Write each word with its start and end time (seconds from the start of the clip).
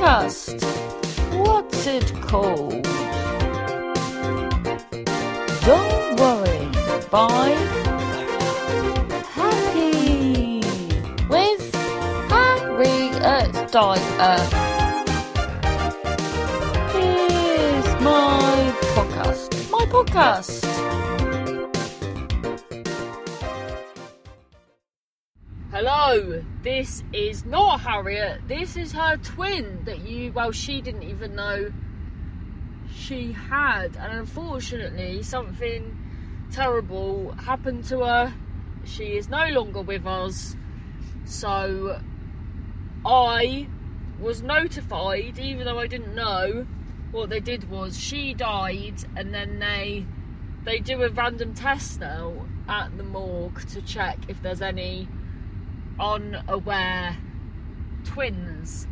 podcast. 0.00 0.62
What's 1.36 1.86
it 1.86 2.12
called? 2.22 2.84
Don't 5.66 6.16
worry. 6.18 6.68
By 7.10 7.50
Happy 9.34 10.60
with 11.28 11.74
Harriet 12.30 13.72
Dyer. 13.72 14.38
Here's 16.92 18.00
my 18.00 18.72
podcast. 18.94 19.70
My 19.70 19.84
podcast. 19.86 20.64
Hello, 25.70 26.42
this 26.62 27.02
is 27.12 27.44
not 27.44 27.80
Harriet. 27.80 28.46
This 28.46 28.76
is 28.76 28.92
her 28.92 29.16
twin 29.16 29.84
that 29.84 30.00
you, 30.00 30.32
well, 30.32 30.52
she 30.52 30.80
didn't 30.82 31.04
even 31.04 31.34
know 31.34 31.72
she 32.94 33.32
had. 33.32 33.96
And 33.96 34.18
unfortunately, 34.18 35.22
something 35.22 35.96
terrible 36.52 37.32
happened 37.32 37.84
to 37.84 38.00
her. 38.00 38.34
She 38.84 39.16
is 39.16 39.28
no 39.28 39.46
longer 39.48 39.80
with 39.80 40.06
us. 40.06 40.54
So 41.24 42.00
I 43.06 43.66
was 44.20 44.42
notified, 44.42 45.38
even 45.38 45.64
though 45.64 45.78
I 45.78 45.86
didn't 45.86 46.14
know. 46.14 46.66
What 47.10 47.28
they 47.28 47.40
did 47.40 47.68
was 47.68 47.98
she 47.98 48.34
died, 48.34 49.02
and 49.16 49.34
then 49.34 49.58
they 49.58 50.06
they 50.64 50.78
do 50.78 51.02
a 51.02 51.08
random 51.08 51.54
test 51.54 52.00
now 52.00 52.32
at 52.68 52.96
the 52.96 53.02
morgue 53.02 53.66
to 53.70 53.82
check 53.82 54.18
if 54.28 54.40
there's 54.42 54.62
any 54.62 55.08
unaware 56.00 57.16
twins. 58.04 58.86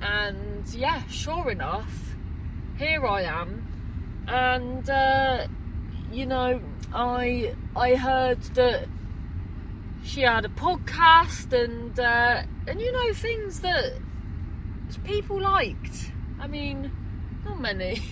And 0.00 0.66
yeah, 0.74 1.06
sure 1.08 1.50
enough, 1.50 2.14
here 2.78 3.06
I 3.06 3.22
am. 3.22 4.24
And 4.26 4.88
uh, 4.88 5.46
you 6.10 6.26
know, 6.26 6.60
I 6.92 7.54
I 7.76 7.94
heard 7.94 8.42
that 8.54 8.88
she 10.04 10.22
had 10.22 10.44
a 10.44 10.48
podcast 10.48 11.52
and 11.52 11.98
uh, 11.98 12.42
and 12.66 12.80
you 12.80 12.90
know 12.90 13.12
things 13.12 13.60
that 13.60 13.92
people 15.04 15.40
liked. 15.40 16.10
I 16.40 16.46
mean, 16.46 16.90
not 17.44 17.60
many. 17.60 18.02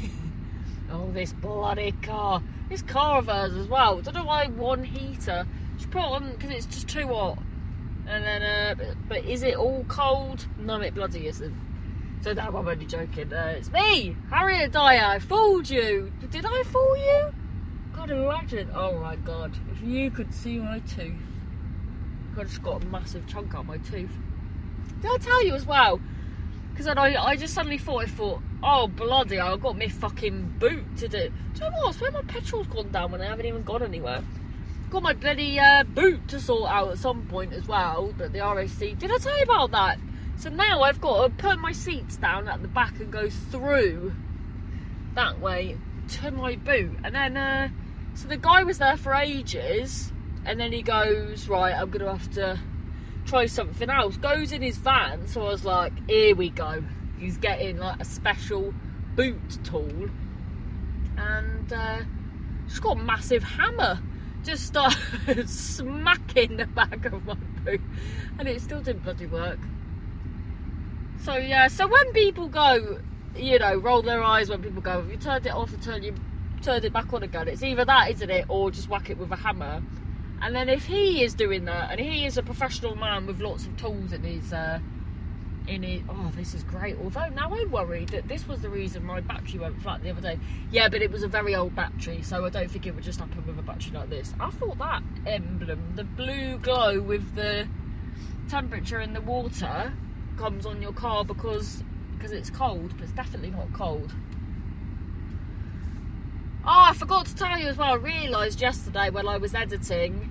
oh, 0.92 1.10
this 1.12 1.32
bloody 1.32 1.92
car! 2.02 2.42
This 2.68 2.82
car 2.82 3.18
of 3.18 3.26
hers 3.26 3.54
as 3.54 3.66
well. 3.68 3.98
I 3.98 4.00
Don't 4.02 4.14
know 4.14 4.24
why 4.24 4.46
one 4.46 4.84
heater. 4.84 5.46
She 5.78 5.86
put 5.86 6.02
on 6.02 6.32
because 6.32 6.50
it's 6.50 6.66
just 6.66 6.88
too 6.88 7.08
hot. 7.08 7.38
And 8.10 8.24
then, 8.24 8.42
uh, 8.42 8.94
but, 9.08 9.24
is 9.24 9.44
it 9.44 9.56
all 9.56 9.84
cold? 9.86 10.44
No, 10.58 10.80
it 10.80 10.94
bloody 10.94 11.28
isn't. 11.28 11.54
So 12.22 12.32
now 12.32 12.48
I'm 12.48 12.66
only 12.66 12.84
joking. 12.84 13.32
Uh, 13.32 13.54
it's 13.56 13.70
me, 13.70 14.16
Harriet 14.30 14.72
Dyer. 14.72 15.04
I 15.04 15.20
fooled 15.20 15.70
you. 15.70 16.12
Did 16.28 16.44
I 16.44 16.62
fool 16.64 16.96
you? 16.96 17.30
God, 17.94 18.10
imagine. 18.10 18.68
Oh 18.74 18.98
my 18.98 19.14
god. 19.14 19.56
If 19.70 19.80
you 19.80 20.10
could 20.10 20.34
see 20.34 20.58
my 20.58 20.80
tooth. 20.80 21.14
I 22.36 22.42
just 22.42 22.62
got 22.64 22.82
a 22.82 22.86
massive 22.86 23.28
chunk 23.28 23.54
out 23.54 23.60
of 23.60 23.66
my 23.66 23.78
tooth. 23.78 24.10
Did 25.00 25.10
I 25.10 25.16
tell 25.18 25.44
you 25.44 25.54
as 25.54 25.64
well? 25.64 26.00
Because 26.72 26.88
I, 26.88 27.14
I 27.14 27.36
just 27.36 27.54
suddenly 27.54 27.78
thought, 27.78 28.02
I 28.02 28.06
thought, 28.06 28.40
oh 28.62 28.88
bloody 28.88 29.38
I've 29.38 29.60
got 29.60 29.78
my 29.78 29.88
fucking 29.88 30.56
boot 30.58 30.84
to 30.96 31.06
do. 31.06 31.30
Do 31.54 31.64
you 31.64 31.70
know 31.70 31.76
what? 31.76 31.94
I 31.94 31.98
swear 31.98 32.10
my 32.10 32.22
petrol's 32.22 32.66
gone 32.66 32.90
down 32.90 33.12
when 33.12 33.20
I 33.20 33.26
haven't 33.26 33.46
even 33.46 33.62
gone 33.62 33.82
anywhere. 33.84 34.24
Got 34.90 35.04
my 35.04 35.12
bloody 35.12 35.58
uh, 35.60 35.84
boot 35.84 36.26
to 36.28 36.40
sort 36.40 36.68
out 36.68 36.90
at 36.90 36.98
some 36.98 37.26
point 37.28 37.52
as 37.52 37.68
well, 37.68 38.12
but 38.18 38.32
the 38.32 38.40
RAC. 38.40 38.98
Did 38.98 39.12
I 39.12 39.18
tell 39.18 39.36
you 39.36 39.44
about 39.44 39.70
that? 39.70 39.98
So 40.36 40.50
now 40.50 40.82
I've 40.82 41.00
got 41.00 41.22
to 41.22 41.30
put 41.30 41.60
my 41.60 41.70
seats 41.70 42.16
down 42.16 42.48
at 42.48 42.60
the 42.60 42.66
back 42.66 42.98
and 42.98 43.12
go 43.12 43.30
through 43.30 44.12
that 45.14 45.38
way 45.38 45.76
to 46.08 46.32
my 46.32 46.56
boot. 46.56 46.98
And 47.04 47.14
then, 47.14 47.36
uh, 47.36 47.68
so 48.14 48.26
the 48.26 48.36
guy 48.36 48.64
was 48.64 48.78
there 48.78 48.96
for 48.96 49.14
ages, 49.14 50.12
and 50.44 50.58
then 50.58 50.72
he 50.72 50.82
goes, 50.82 51.48
Right, 51.48 51.72
I'm 51.72 51.92
to 51.92 52.10
have 52.10 52.30
to 52.32 52.58
try 53.26 53.46
something 53.46 53.88
else. 53.88 54.16
Goes 54.16 54.50
in 54.50 54.60
his 54.60 54.76
van, 54.76 55.28
so 55.28 55.42
I 55.42 55.50
was 55.50 55.64
like, 55.64 55.92
Here 56.08 56.34
we 56.34 56.50
go. 56.50 56.82
He's 57.16 57.36
getting 57.36 57.78
like 57.78 58.00
a 58.00 58.04
special 58.04 58.74
boot 59.14 59.58
tool. 59.62 60.08
And 61.16 61.72
uh, 61.72 61.98
she's 62.68 62.80
got 62.80 62.98
a 62.98 63.02
massive 63.02 63.44
hammer. 63.44 64.00
Just 64.44 64.66
started 64.66 65.48
smacking 65.48 66.56
the 66.56 66.66
back 66.66 67.04
of 67.04 67.24
my 67.24 67.34
boot, 67.64 67.80
and 68.38 68.48
it 68.48 68.60
still 68.60 68.80
didn't 68.80 69.02
bloody 69.02 69.26
work. 69.26 69.58
So 71.22 71.36
yeah, 71.36 71.68
so 71.68 71.86
when 71.86 72.12
people 72.12 72.48
go, 72.48 73.00
you 73.36 73.58
know, 73.58 73.76
roll 73.76 74.02
their 74.02 74.22
eyes 74.22 74.48
when 74.48 74.62
people 74.62 74.80
go, 74.80 75.00
if 75.00 75.10
you 75.10 75.16
turned 75.18 75.46
it 75.46 75.52
off 75.52 75.72
and 75.72 75.82
turn 75.82 76.02
you 76.02 76.14
turned 76.62 76.84
it 76.84 76.92
back 76.92 77.12
on 77.12 77.22
again, 77.22 77.48
it's 77.48 77.62
either 77.62 77.84
that, 77.84 78.10
isn't 78.10 78.30
it, 78.30 78.46
or 78.48 78.70
just 78.70 78.88
whack 78.88 79.10
it 79.10 79.18
with 79.18 79.30
a 79.30 79.36
hammer. 79.36 79.82
And 80.42 80.54
then 80.54 80.68
if 80.68 80.86
he 80.86 81.22
is 81.22 81.34
doing 81.34 81.66
that, 81.66 81.90
and 81.90 82.00
he 82.00 82.24
is 82.24 82.38
a 82.38 82.42
professional 82.42 82.96
man 82.96 83.26
with 83.26 83.40
lots 83.40 83.66
of 83.66 83.76
tools 83.76 84.12
in 84.12 84.22
his, 84.22 84.52
uh, 84.52 84.78
in 85.70 85.84
his, 85.84 86.02
oh, 86.08 86.32
this 86.36 86.52
is 86.52 86.64
great. 86.64 86.96
Although 87.02 87.28
now 87.28 87.54
I'm 87.54 87.70
worried 87.70 88.08
that 88.10 88.26
this 88.26 88.46
was 88.46 88.60
the 88.60 88.68
reason 88.68 89.04
my 89.04 89.20
battery 89.20 89.60
went 89.60 89.80
flat 89.80 90.02
the 90.02 90.10
other 90.10 90.20
day. 90.20 90.38
Yeah, 90.72 90.88
but 90.88 91.00
it 91.00 91.10
was 91.10 91.22
a 91.22 91.28
very 91.28 91.54
old 91.54 91.74
battery, 91.76 92.22
so 92.22 92.44
I 92.44 92.50
don't 92.50 92.70
think 92.70 92.86
it 92.86 92.94
would 92.94 93.04
just 93.04 93.20
happen 93.20 93.46
with 93.46 93.58
a 93.58 93.62
battery 93.62 93.92
like 93.92 94.10
this. 94.10 94.34
I 94.40 94.50
thought 94.50 94.78
that 94.78 95.02
emblem, 95.26 95.92
the 95.94 96.04
blue 96.04 96.58
glow 96.58 97.00
with 97.00 97.34
the 97.36 97.68
temperature 98.48 99.00
in 99.00 99.12
the 99.12 99.20
water, 99.20 99.92
comes 100.36 100.66
on 100.66 100.82
your 100.82 100.92
car 100.92 101.24
because 101.24 101.84
because 102.16 102.32
it's 102.32 102.50
cold, 102.50 102.92
but 102.96 103.04
it's 103.04 103.12
definitely 103.12 103.50
not 103.50 103.72
cold. 103.72 104.12
Oh, 106.62 106.88
I 106.90 106.94
forgot 106.94 107.26
to 107.26 107.34
tell 107.34 107.58
you 107.58 107.68
as 107.68 107.78
well. 107.78 107.92
I 107.92 107.94
realised 107.94 108.60
yesterday 108.60 109.08
when 109.08 109.26
I 109.26 109.38
was 109.38 109.54
editing. 109.54 110.30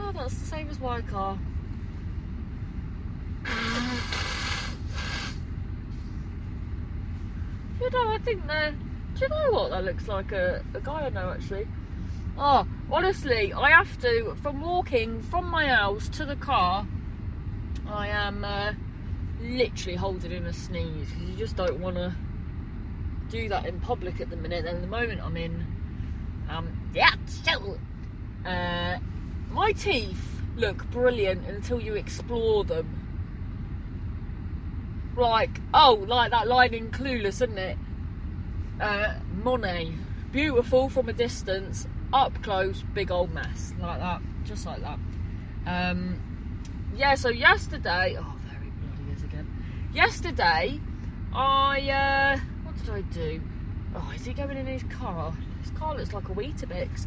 Oh, 0.00 0.10
that's 0.10 0.34
the 0.34 0.46
same 0.46 0.68
as 0.68 0.80
my 0.80 1.02
car. 1.02 1.38
You 7.80 7.90
know, 7.90 8.08
I 8.08 8.18
think 8.18 8.46
that. 8.46 8.74
Do 9.14 9.22
you 9.22 9.28
know 9.28 9.50
what 9.50 9.70
that 9.70 9.84
looks 9.84 10.08
like? 10.08 10.32
A, 10.32 10.64
a 10.74 10.80
guy 10.80 11.06
I 11.06 11.08
know 11.10 11.30
actually. 11.30 11.66
Oh, 12.38 12.66
honestly, 12.90 13.52
I 13.52 13.70
have 13.70 14.00
to 14.00 14.36
from 14.42 14.60
walking 14.60 15.20
from 15.22 15.46
my 15.46 15.66
house 15.66 16.08
to 16.10 16.24
the 16.24 16.36
car. 16.36 16.86
I 17.88 18.08
am. 18.08 18.44
Uh, 18.44 18.72
literally 19.42 19.96
holding 19.96 20.32
in 20.32 20.46
a 20.46 20.52
sneeze 20.52 21.08
because 21.08 21.28
you 21.28 21.36
just 21.36 21.56
don't 21.56 21.80
want 21.80 21.96
to 21.96 22.14
do 23.30 23.48
that 23.48 23.66
in 23.66 23.80
public 23.80 24.20
at 24.20 24.30
the 24.30 24.36
minute. 24.36 24.66
And 24.66 24.82
the 24.82 24.86
moment 24.86 25.20
I'm 25.22 25.36
in, 25.36 25.66
um, 26.48 26.68
yeah, 26.94 27.14
so, 27.26 27.78
uh, 28.46 28.98
my 29.50 29.72
teeth 29.72 30.22
look 30.56 30.88
brilliant 30.90 31.46
until 31.46 31.80
you 31.80 31.94
explore 31.94 32.64
them. 32.64 32.99
Like, 35.16 35.60
oh, 35.74 36.04
like 36.06 36.30
that 36.30 36.46
line 36.48 36.74
in 36.74 36.90
Clueless, 36.90 37.42
isn't 37.42 37.58
it? 37.58 37.76
Uh, 38.80 39.14
Monet, 39.42 39.92
beautiful 40.32 40.88
from 40.88 41.08
a 41.08 41.12
distance, 41.12 41.86
up 42.12 42.42
close, 42.42 42.82
big 42.94 43.10
old 43.10 43.32
mess, 43.32 43.74
like 43.80 43.98
that, 43.98 44.22
just 44.44 44.64
like 44.66 44.80
that. 44.80 44.98
Um, 45.66 46.20
yeah, 46.96 47.14
so 47.14 47.28
yesterday, 47.28 48.16
oh, 48.18 48.36
he 48.62 48.70
bloody 48.70 49.12
is 49.12 49.22
again. 49.22 49.46
yesterday 49.92 50.80
I 51.32 51.90
uh, 51.90 52.40
what 52.64 52.76
did 52.78 52.90
I 52.90 53.00
do? 53.12 53.40
Oh, 53.94 54.12
is 54.14 54.24
he 54.24 54.32
going 54.32 54.56
in 54.56 54.66
his 54.66 54.82
car? 54.84 55.32
His 55.62 55.70
car 55.72 55.96
looks 55.96 56.12
like 56.12 56.28
a 56.28 56.32
Weetabix. 56.32 57.06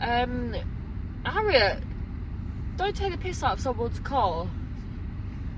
Um, 0.00 0.54
Harriet, 1.24 1.82
don't 2.76 2.94
take 2.94 3.12
the 3.12 3.18
piss 3.18 3.42
out 3.42 3.54
of 3.54 3.60
someone's 3.60 4.00
car. 4.00 4.48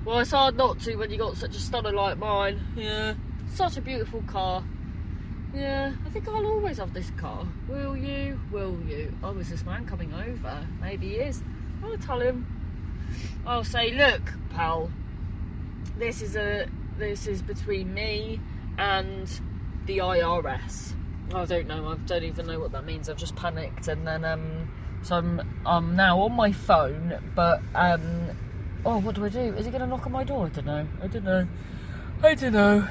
Well, 0.04 0.18
it's 0.18 0.32
hard 0.32 0.56
not 0.56 0.80
to 0.80 0.96
when 0.96 1.10
you 1.10 1.16
got 1.16 1.36
such 1.36 1.56
a 1.56 1.58
stunner 1.58 1.90
like 1.90 2.18
mine. 2.18 2.60
Yeah, 2.76 3.14
such 3.54 3.78
a 3.78 3.80
beautiful 3.80 4.22
car. 4.26 4.62
Yeah, 5.54 5.94
I 6.04 6.10
think 6.10 6.28
I'll 6.28 6.44
always 6.44 6.76
have 6.76 6.92
this 6.92 7.10
car. 7.12 7.46
Will 7.68 7.96
you? 7.96 8.38
Will 8.52 8.78
you? 8.86 9.14
Oh, 9.22 9.38
is 9.38 9.48
this 9.48 9.64
man 9.64 9.86
coming 9.86 10.12
over? 10.12 10.66
Maybe 10.80 11.10
he 11.10 11.14
is. 11.16 11.42
I'll 11.82 11.96
tell 11.96 12.20
him. 12.20 12.46
I'll 13.46 13.64
say, 13.64 13.92
look, 13.92 14.20
pal, 14.50 14.90
this 15.96 16.20
is 16.20 16.36
a 16.36 16.68
this 16.98 17.26
is 17.26 17.40
between 17.40 17.94
me 17.94 18.40
and 18.76 19.28
the 19.86 19.98
IRS. 19.98 20.92
I 21.32 21.46
don't 21.46 21.66
know. 21.66 21.88
I 21.88 21.94
don't 21.94 22.24
even 22.24 22.46
know 22.46 22.60
what 22.60 22.72
that 22.72 22.84
means. 22.84 23.08
I've 23.08 23.16
just 23.16 23.36
panicked, 23.36 23.88
and 23.88 24.06
then 24.06 24.24
um, 24.26 24.70
so 25.02 25.16
I'm 25.16 25.60
I'm 25.64 25.96
now 25.96 26.20
on 26.20 26.32
my 26.32 26.52
phone. 26.52 27.18
But 27.34 27.62
um, 27.74 28.30
oh, 28.84 28.98
what 28.98 29.14
do 29.14 29.24
I 29.24 29.28
do? 29.28 29.40
Is 29.40 29.64
he 29.64 29.70
going 29.70 29.82
to 29.82 29.86
knock 29.86 30.06
on 30.06 30.12
my 30.12 30.24
door? 30.24 30.46
I 30.46 30.48
don't 30.50 30.66
know. 30.66 30.86
I 31.02 31.06
don't 31.06 31.24
know. 31.24 31.48
I 32.22 32.34
don't 32.34 32.52
know. 32.52 32.88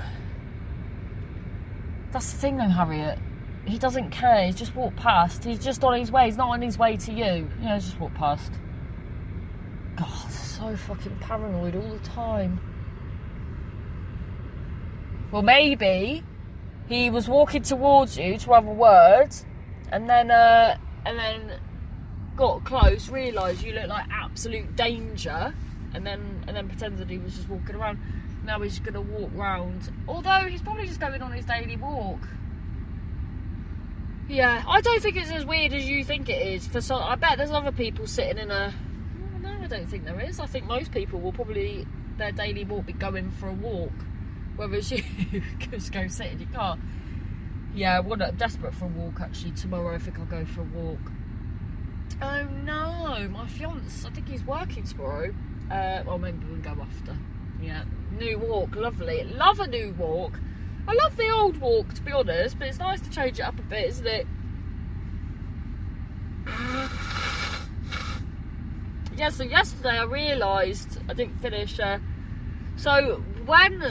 That's 2.11 2.31
the 2.31 2.37
thing, 2.37 2.57
though, 2.57 2.67
Harriet. 2.67 3.19
He 3.65 3.79
doesn't 3.79 4.11
care. 4.11 4.45
He's 4.45 4.55
just 4.55 4.75
walked 4.75 4.97
past. 4.97 5.43
He's 5.43 5.63
just 5.63 5.83
on 5.83 5.97
his 5.99 6.11
way. 6.11 6.25
He's 6.25 6.37
not 6.37 6.49
on 6.49 6.61
his 6.61 6.77
way 6.77 6.97
to 6.97 7.11
you. 7.11 7.49
You 7.59 7.65
know, 7.65 7.75
he's 7.75 7.85
just 7.85 7.99
walked 7.99 8.15
past. 8.15 8.51
God, 9.95 10.31
so 10.31 10.75
fucking 10.75 11.17
paranoid 11.19 11.75
all 11.75 11.89
the 11.89 11.99
time. 11.99 12.59
Well, 15.31 15.41
maybe 15.41 16.23
he 16.87 17.09
was 17.09 17.27
walking 17.27 17.63
towards 17.63 18.17
you 18.17 18.37
to 18.37 18.53
have 18.53 18.67
a 18.67 18.73
word, 18.73 19.29
and 19.91 20.09
then 20.09 20.29
uh, 20.29 20.77
and 21.05 21.17
then 21.17 21.59
got 22.35 22.63
close, 22.65 23.09
realised 23.09 23.63
you 23.63 23.73
looked 23.73 23.87
like 23.87 24.05
absolute 24.11 24.75
danger, 24.75 25.53
and 25.93 26.05
then 26.05 26.43
and 26.47 26.55
then 26.55 26.67
pretended 26.67 27.09
he 27.09 27.17
was 27.17 27.35
just 27.35 27.49
walking 27.49 27.75
around. 27.75 27.99
Now 28.43 28.61
he's 28.61 28.79
gonna 28.79 29.01
walk 29.01 29.31
round. 29.33 29.91
Although 30.07 30.47
he's 30.49 30.61
probably 30.61 30.87
just 30.87 30.99
going 30.99 31.21
on 31.21 31.31
his 31.31 31.45
daily 31.45 31.77
walk. 31.77 32.19
Yeah, 34.27 34.63
I 34.67 34.81
don't 34.81 35.01
think 35.01 35.17
it's 35.17 35.31
as 35.31 35.45
weird 35.45 35.73
as 35.73 35.87
you 35.87 36.03
think 36.03 36.29
it 36.29 36.41
is. 36.41 36.67
For 36.67 36.81
some, 36.81 37.01
I 37.01 37.15
bet 37.15 37.37
there's 37.37 37.51
other 37.51 37.71
people 37.71 38.07
sitting 38.07 38.37
in 38.37 38.51
a. 38.51 38.73
No, 39.41 39.49
I 39.49 39.67
don't 39.67 39.87
think 39.87 40.05
there 40.05 40.19
is. 40.21 40.39
I 40.39 40.45
think 40.45 40.65
most 40.65 40.91
people 40.91 41.19
will 41.19 41.33
probably 41.33 41.85
their 42.17 42.31
daily 42.31 42.63
walk 42.63 42.85
be 42.85 42.93
going 42.93 43.31
for 43.31 43.49
a 43.49 43.53
walk, 43.53 43.91
whereas 44.55 44.91
you 44.91 45.03
just 45.71 45.91
go 45.91 46.07
sit 46.07 46.31
in 46.31 46.39
your 46.39 46.49
car. 46.49 46.77
Yeah, 47.75 47.99
I'm 47.99 48.07
well, 48.07 48.31
desperate 48.37 48.73
for 48.75 48.85
a 48.85 48.89
walk 48.89 49.19
actually. 49.19 49.51
Tomorrow 49.51 49.95
I 49.95 49.97
think 49.97 50.19
I'll 50.19 50.25
go 50.25 50.45
for 50.45 50.61
a 50.61 50.65
walk. 50.65 50.99
Oh 52.21 52.43
no, 52.63 53.27
my 53.29 53.47
fiance. 53.47 54.07
I 54.07 54.11
think 54.11 54.29
he's 54.29 54.43
working 54.43 54.83
tomorrow. 54.83 55.33
Uh, 55.71 56.03
well, 56.05 56.17
maybe 56.17 56.45
we'll 56.45 56.61
go 56.61 56.75
after. 56.81 57.17
Yeah, 57.61 57.83
new 58.17 58.37
walk, 58.39 58.75
lovely. 58.75 59.23
Love 59.23 59.59
a 59.59 59.67
new 59.67 59.93
walk. 59.97 60.39
I 60.87 60.93
love 60.93 61.15
the 61.15 61.29
old 61.29 61.57
walk 61.57 61.93
to 61.93 62.01
be 62.01 62.11
honest, 62.11 62.59
but 62.59 62.67
it's 62.67 62.79
nice 62.79 62.99
to 63.01 63.09
change 63.09 63.39
it 63.39 63.43
up 63.43 63.57
a 63.57 63.61
bit, 63.63 63.87
isn't 63.87 64.07
it? 64.07 64.27
yeah, 69.17 69.29
so 69.29 69.43
yesterday 69.43 69.97
I 69.97 70.03
realised 70.03 70.99
I 71.07 71.13
didn't 71.13 71.39
finish. 71.41 71.79
Uh, 71.79 71.99
so 72.75 73.23
when, 73.45 73.81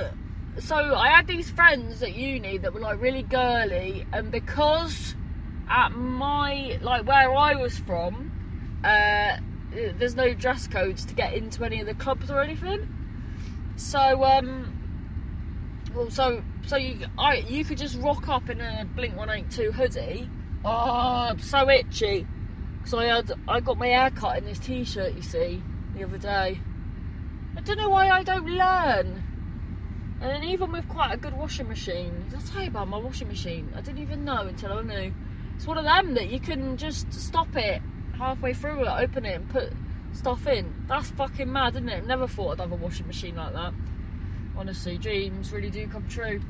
so 0.58 0.76
I 0.76 1.08
had 1.08 1.26
these 1.26 1.50
friends 1.50 2.02
at 2.02 2.14
uni 2.14 2.58
that 2.58 2.74
were 2.74 2.80
like 2.80 3.00
really 3.00 3.22
girly, 3.22 4.06
and 4.12 4.30
because 4.30 5.14
at 5.70 5.92
my 5.92 6.78
like 6.82 7.06
where 7.06 7.34
I 7.34 7.54
was 7.54 7.78
from, 7.78 8.30
uh, 8.84 9.38
there's 9.98 10.14
no 10.14 10.34
dress 10.34 10.66
codes 10.66 11.04
to 11.06 11.14
get 11.14 11.34
into 11.34 11.64
any 11.64 11.80
of 11.80 11.86
the 11.86 11.94
clubs 11.94 12.30
or 12.30 12.42
anything. 12.42 12.88
So 13.76 14.24
um, 14.24 14.72
well, 15.94 16.10
so 16.10 16.42
so 16.66 16.76
you 16.76 17.06
I 17.18 17.36
you 17.36 17.64
could 17.64 17.78
just 17.78 17.98
rock 17.98 18.28
up 18.28 18.48
in 18.48 18.60
a 18.60 18.86
Blink 18.94 19.16
One 19.16 19.30
Eight 19.30 19.50
Two 19.50 19.72
hoodie. 19.72 20.28
Oh, 20.64 21.28
I'm 21.30 21.38
so 21.38 21.68
itchy. 21.68 22.26
So 22.84 22.98
I 22.98 23.06
had 23.06 23.32
I 23.48 23.60
got 23.60 23.78
my 23.78 23.88
hair 23.88 24.10
cut 24.10 24.38
in 24.38 24.44
this 24.44 24.58
t-shirt. 24.58 25.14
You 25.14 25.22
see, 25.22 25.62
the 25.96 26.04
other 26.04 26.18
day. 26.18 26.60
I 27.56 27.60
don't 27.60 27.78
know 27.78 27.90
why 27.90 28.08
I 28.08 28.22
don't 28.22 28.46
learn. 28.46 29.22
And 30.20 30.44
even 30.44 30.72
with 30.72 30.88
quite 30.88 31.12
a 31.12 31.16
good 31.16 31.36
washing 31.36 31.68
machine, 31.68 32.24
I'll 32.34 32.40
tell 32.42 32.62
you 32.62 32.68
about 32.68 32.88
my 32.88 32.96
washing 32.96 33.28
machine. 33.28 33.72
I 33.76 33.80
didn't 33.80 34.00
even 34.00 34.24
know 34.24 34.42
until 34.42 34.72
I 34.72 34.82
knew. 34.82 35.12
It's 35.56 35.66
one 35.66 35.78
of 35.78 35.84
them 35.84 36.14
that 36.14 36.30
you 36.30 36.40
can 36.40 36.76
just 36.76 37.12
stop 37.12 37.54
it 37.56 37.82
halfway 38.22 38.54
through 38.54 38.84
it, 38.84 38.88
open 38.88 39.24
it, 39.24 39.34
and 39.34 39.48
put 39.50 39.72
stuff 40.12 40.46
in. 40.46 40.72
That's 40.88 41.10
fucking 41.10 41.52
mad, 41.52 41.74
isn't 41.74 41.88
it? 41.88 42.06
Never 42.06 42.28
thought 42.28 42.52
I'd 42.52 42.60
have 42.60 42.72
a 42.72 42.76
washing 42.76 43.06
machine 43.06 43.34
like 43.34 43.52
that. 43.52 43.74
Honestly, 44.56 44.96
dreams 44.96 45.52
really 45.52 45.70
do 45.70 45.88
come 45.88 46.06
true. 46.08 46.40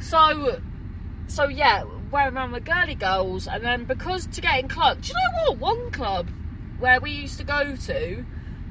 So, 0.00 0.60
so 1.28 1.48
yeah, 1.48 1.84
wearing 2.10 2.34
around 2.34 2.52
with 2.52 2.64
girly 2.64 2.96
girls, 2.96 3.46
and 3.46 3.62
then 3.62 3.84
because 3.84 4.26
to 4.26 4.40
get 4.40 4.58
in 4.58 4.68
club, 4.68 5.00
do 5.00 5.08
you 5.08 5.14
know 5.14 5.52
what? 5.52 5.58
One 5.58 5.90
club 5.92 6.28
where 6.80 7.00
we 7.00 7.12
used 7.12 7.38
to 7.38 7.44
go 7.44 7.76
to, 7.76 8.24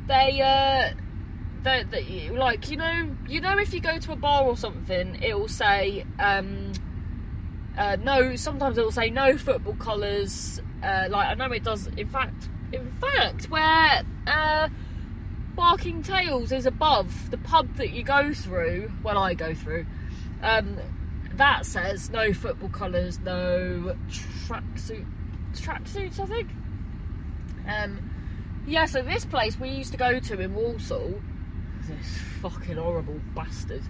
they 0.08 0.42
uh, 0.42 0.94
they 1.64 2.30
like 2.30 2.70
you 2.70 2.78
know 2.78 3.16
you 3.28 3.40
know 3.40 3.58
if 3.58 3.74
you 3.74 3.80
go 3.80 3.98
to 3.98 4.12
a 4.12 4.16
bar 4.16 4.44
or 4.44 4.58
something, 4.58 5.22
it 5.24 5.38
will 5.38 5.48
say 5.48 6.06
um, 6.20 6.74
uh, 7.78 7.96
no. 8.04 8.36
Sometimes 8.36 8.78
it 8.78 8.84
will 8.84 8.92
say 8.92 9.10
no 9.10 9.38
football 9.38 9.76
collars. 9.76 10.62
Uh, 10.84 11.08
like 11.10 11.28
I 11.28 11.34
know 11.36 11.52
it 11.52 11.64
does. 11.64 11.88
In 11.88 12.08
fact, 12.08 12.50
in 12.74 12.92
fact, 13.00 13.50
where 13.50 14.04
uh, 14.28 14.68
Barking 15.56 16.04
Tales 16.04 16.52
is 16.52 16.66
above 16.66 17.32
the 17.32 17.38
pub 17.38 17.76
that 17.78 17.92
you 17.92 18.04
go 18.04 18.34
through. 18.34 18.92
Well, 19.02 19.18
I 19.18 19.34
go 19.34 19.54
through. 19.54 19.86
Um, 20.42 20.78
that 21.36 21.66
says 21.66 22.10
no 22.10 22.34
football 22.34 22.70
colours, 22.70 23.20
no 23.20 23.96
tracksuit, 24.48 25.06
tracksuits. 25.54 26.20
I 26.20 26.26
think. 26.26 26.50
Um, 27.68 28.12
yeah. 28.68 28.86
So 28.86 29.02
this 29.02 29.26
place 29.26 29.58
we 29.60 29.70
used 29.70 29.94
to 29.94 29.98
go 29.98 30.20
to 30.20 30.40
in 30.40 30.54
Walsall. 30.54 31.22
This 31.88 32.18
fucking 32.42 32.76
horrible 32.76 33.20
bastard. 33.34 33.84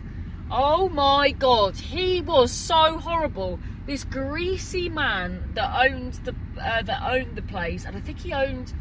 Oh 0.51 0.89
my 0.89 1.31
god, 1.31 1.75
he 1.75 2.21
was 2.21 2.51
so 2.51 2.99
horrible. 2.99 3.59
This 3.85 4.03
greasy 4.03 4.89
man 4.89 5.51
that 5.55 5.85
owned 5.85 6.13
the 6.23 6.33
uh, 6.61 6.81
that 6.83 7.01
owned 7.03 7.35
the 7.35 7.41
place, 7.41 7.85
and 7.85 7.97
I 7.97 7.99
think 7.99 8.19
he 8.19 8.33
owned 8.33 8.73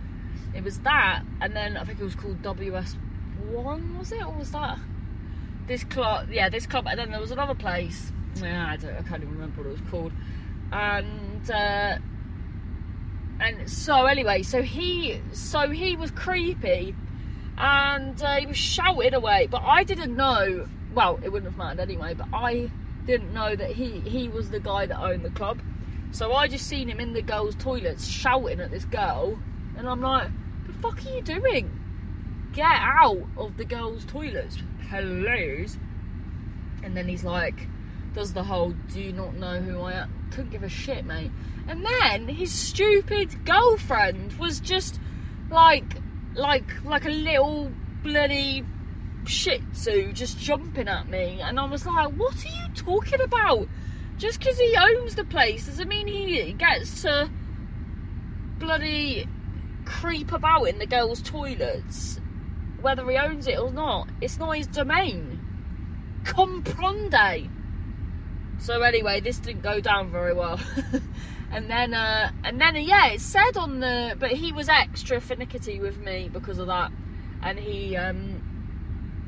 it 0.54 0.62
was 0.62 0.80
that, 0.80 1.22
and 1.40 1.56
then 1.56 1.76
I 1.76 1.84
think 1.84 1.98
it 2.00 2.04
was 2.04 2.14
called 2.14 2.42
WS1, 2.42 3.98
was 3.98 4.12
it? 4.12 4.22
Or 4.22 4.32
was 4.34 4.52
that 4.52 4.78
this 5.66 5.84
club? 5.84 6.30
Yeah, 6.30 6.48
this 6.48 6.66
club. 6.66 6.86
And 6.88 6.98
then 6.98 7.10
there 7.10 7.20
was 7.20 7.30
another 7.30 7.54
place. 7.54 8.12
Yeah, 8.36 8.70
I, 8.70 8.76
don't, 8.76 8.94
I 8.94 9.02
can't 9.02 9.22
even 9.22 9.32
remember 9.32 9.62
what 9.62 9.68
it 9.68 9.80
was 9.80 9.90
called. 9.90 10.12
And 10.72 11.50
uh, 11.50 11.98
and 13.40 13.70
so 13.70 14.06
anyway, 14.06 14.42
so 14.42 14.62
he 14.62 15.20
so 15.32 15.70
he 15.70 15.96
was 15.96 16.10
creepy, 16.10 16.94
and 17.56 18.22
uh, 18.22 18.36
he 18.36 18.46
was 18.46 18.56
shouting 18.58 19.14
away. 19.14 19.48
But 19.50 19.62
I 19.64 19.84
didn't 19.84 20.14
know. 20.16 20.68
Well, 20.94 21.18
it 21.22 21.30
wouldn't 21.30 21.50
have 21.50 21.58
mattered 21.58 21.80
anyway. 21.80 22.12
But 22.14 22.28
I 22.32 22.70
didn't 23.06 23.32
know 23.32 23.56
that 23.56 23.72
he 23.72 24.00
he 24.00 24.28
was 24.28 24.50
the 24.50 24.60
guy 24.60 24.86
that 24.86 24.98
owned 24.98 25.24
the 25.24 25.30
club. 25.30 25.60
So 26.10 26.34
I 26.34 26.46
just 26.46 26.66
seen 26.66 26.88
him 26.88 27.00
in 27.00 27.14
the 27.14 27.22
girls' 27.22 27.54
toilets 27.54 28.06
shouting 28.06 28.60
at 28.60 28.70
this 28.70 28.84
girl, 28.84 29.38
and 29.76 29.88
I'm 29.88 30.00
like, 30.00 30.28
the 30.66 30.72
fuck 30.74 31.04
are 31.04 31.10
you 31.10 31.22
doing? 31.22 31.70
Get 32.52 32.66
out 32.66 33.22
of 33.36 33.56
the 33.56 33.64
girls' 33.64 34.04
toilets, 34.04 34.58
please. 34.90 35.78
And 36.82 36.96
then 36.96 37.08
he's 37.08 37.24
like, 37.24 37.66
does 38.14 38.34
the 38.34 38.42
whole 38.42 38.74
do 38.92 39.00
you 39.00 39.12
not 39.12 39.34
know 39.36 39.60
who 39.60 39.80
I 39.80 39.92
am? 39.92 40.28
Couldn't 40.30 40.50
give 40.50 40.62
a 40.62 40.68
shit, 40.68 41.06
mate. 41.06 41.30
And 41.66 41.84
then 41.84 42.28
his 42.28 42.52
stupid 42.52 43.44
girlfriend 43.46 44.34
was 44.34 44.60
just 44.60 45.00
like, 45.50 45.96
like, 46.34 46.84
like 46.84 47.06
a 47.06 47.10
little 47.10 47.70
bloody 48.02 48.64
shih 49.24 49.62
tzu 49.72 50.12
just 50.12 50.38
jumping 50.38 50.88
at 50.88 51.08
me. 51.08 51.40
And 51.40 51.58
I 51.58 51.64
was 51.64 51.86
like, 51.86 52.12
what 52.12 52.34
are 52.44 52.48
you 52.48 52.74
talking 52.74 53.20
about? 53.20 53.68
Just 54.18 54.38
because 54.38 54.58
he 54.58 54.76
owns 54.76 55.14
the 55.14 55.24
place 55.24 55.66
doesn't 55.66 55.88
mean 55.88 56.06
he 56.06 56.52
gets 56.52 57.02
to 57.02 57.30
bloody 58.58 59.26
creep 59.84 60.32
about 60.32 60.64
in 60.64 60.78
the 60.78 60.86
girls' 60.86 61.22
toilets, 61.22 62.20
whether 62.80 63.08
he 63.10 63.16
owns 63.16 63.46
it 63.46 63.58
or 63.58 63.72
not. 63.72 64.08
It's 64.20 64.38
not 64.38 64.56
his 64.56 64.66
domain. 64.66 65.40
Comprende. 66.24 67.50
So 68.58 68.80
anyway, 68.82 69.20
this 69.20 69.38
didn't 69.38 69.62
go 69.62 69.80
down 69.80 70.10
very 70.10 70.34
well. 70.34 70.60
and 71.50 71.68
then, 71.68 71.94
uh, 71.94 72.30
and 72.44 72.60
then, 72.60 72.76
yeah, 72.76 73.08
it 73.08 73.20
said 73.20 73.56
on 73.56 73.80
the, 73.80 74.16
but 74.18 74.30
he 74.30 74.52
was 74.52 74.68
extra 74.68 75.20
finicky 75.20 75.80
with 75.80 75.98
me 75.98 76.30
because 76.32 76.58
of 76.58 76.68
that, 76.68 76.92
and 77.42 77.58
he, 77.58 77.96
um, 77.96 78.41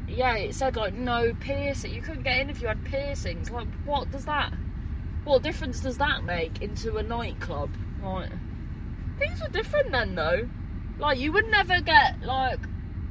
yeah, 0.08 0.37
it 0.37 0.54
said 0.54 0.76
like 0.76 0.94
no 0.94 1.34
piercing. 1.40 1.94
You 1.94 2.02
couldn't 2.02 2.23
get 2.23 2.40
in 2.40 2.50
if 2.50 2.61
you 2.61 2.68
had 2.68 2.84
piercings. 2.84 3.50
Like, 3.50 3.68
what 3.84 4.11
does 4.11 4.25
that? 4.26 4.52
What 5.25 5.42
difference 5.42 5.80
does 5.80 5.99
that 5.99 6.25
make 6.25 6.61
into 6.62 6.96
a 6.96 7.02
nightclub? 7.02 7.70
Like, 8.02 8.30
things 9.18 9.40
were 9.40 9.49
different 9.49 9.90
then 9.92 10.14
though. 10.14 10.49
Like 10.99 11.18
you 11.18 11.32
would 11.32 11.49
never 11.49 11.80
get 11.80 12.23
like 12.23 12.61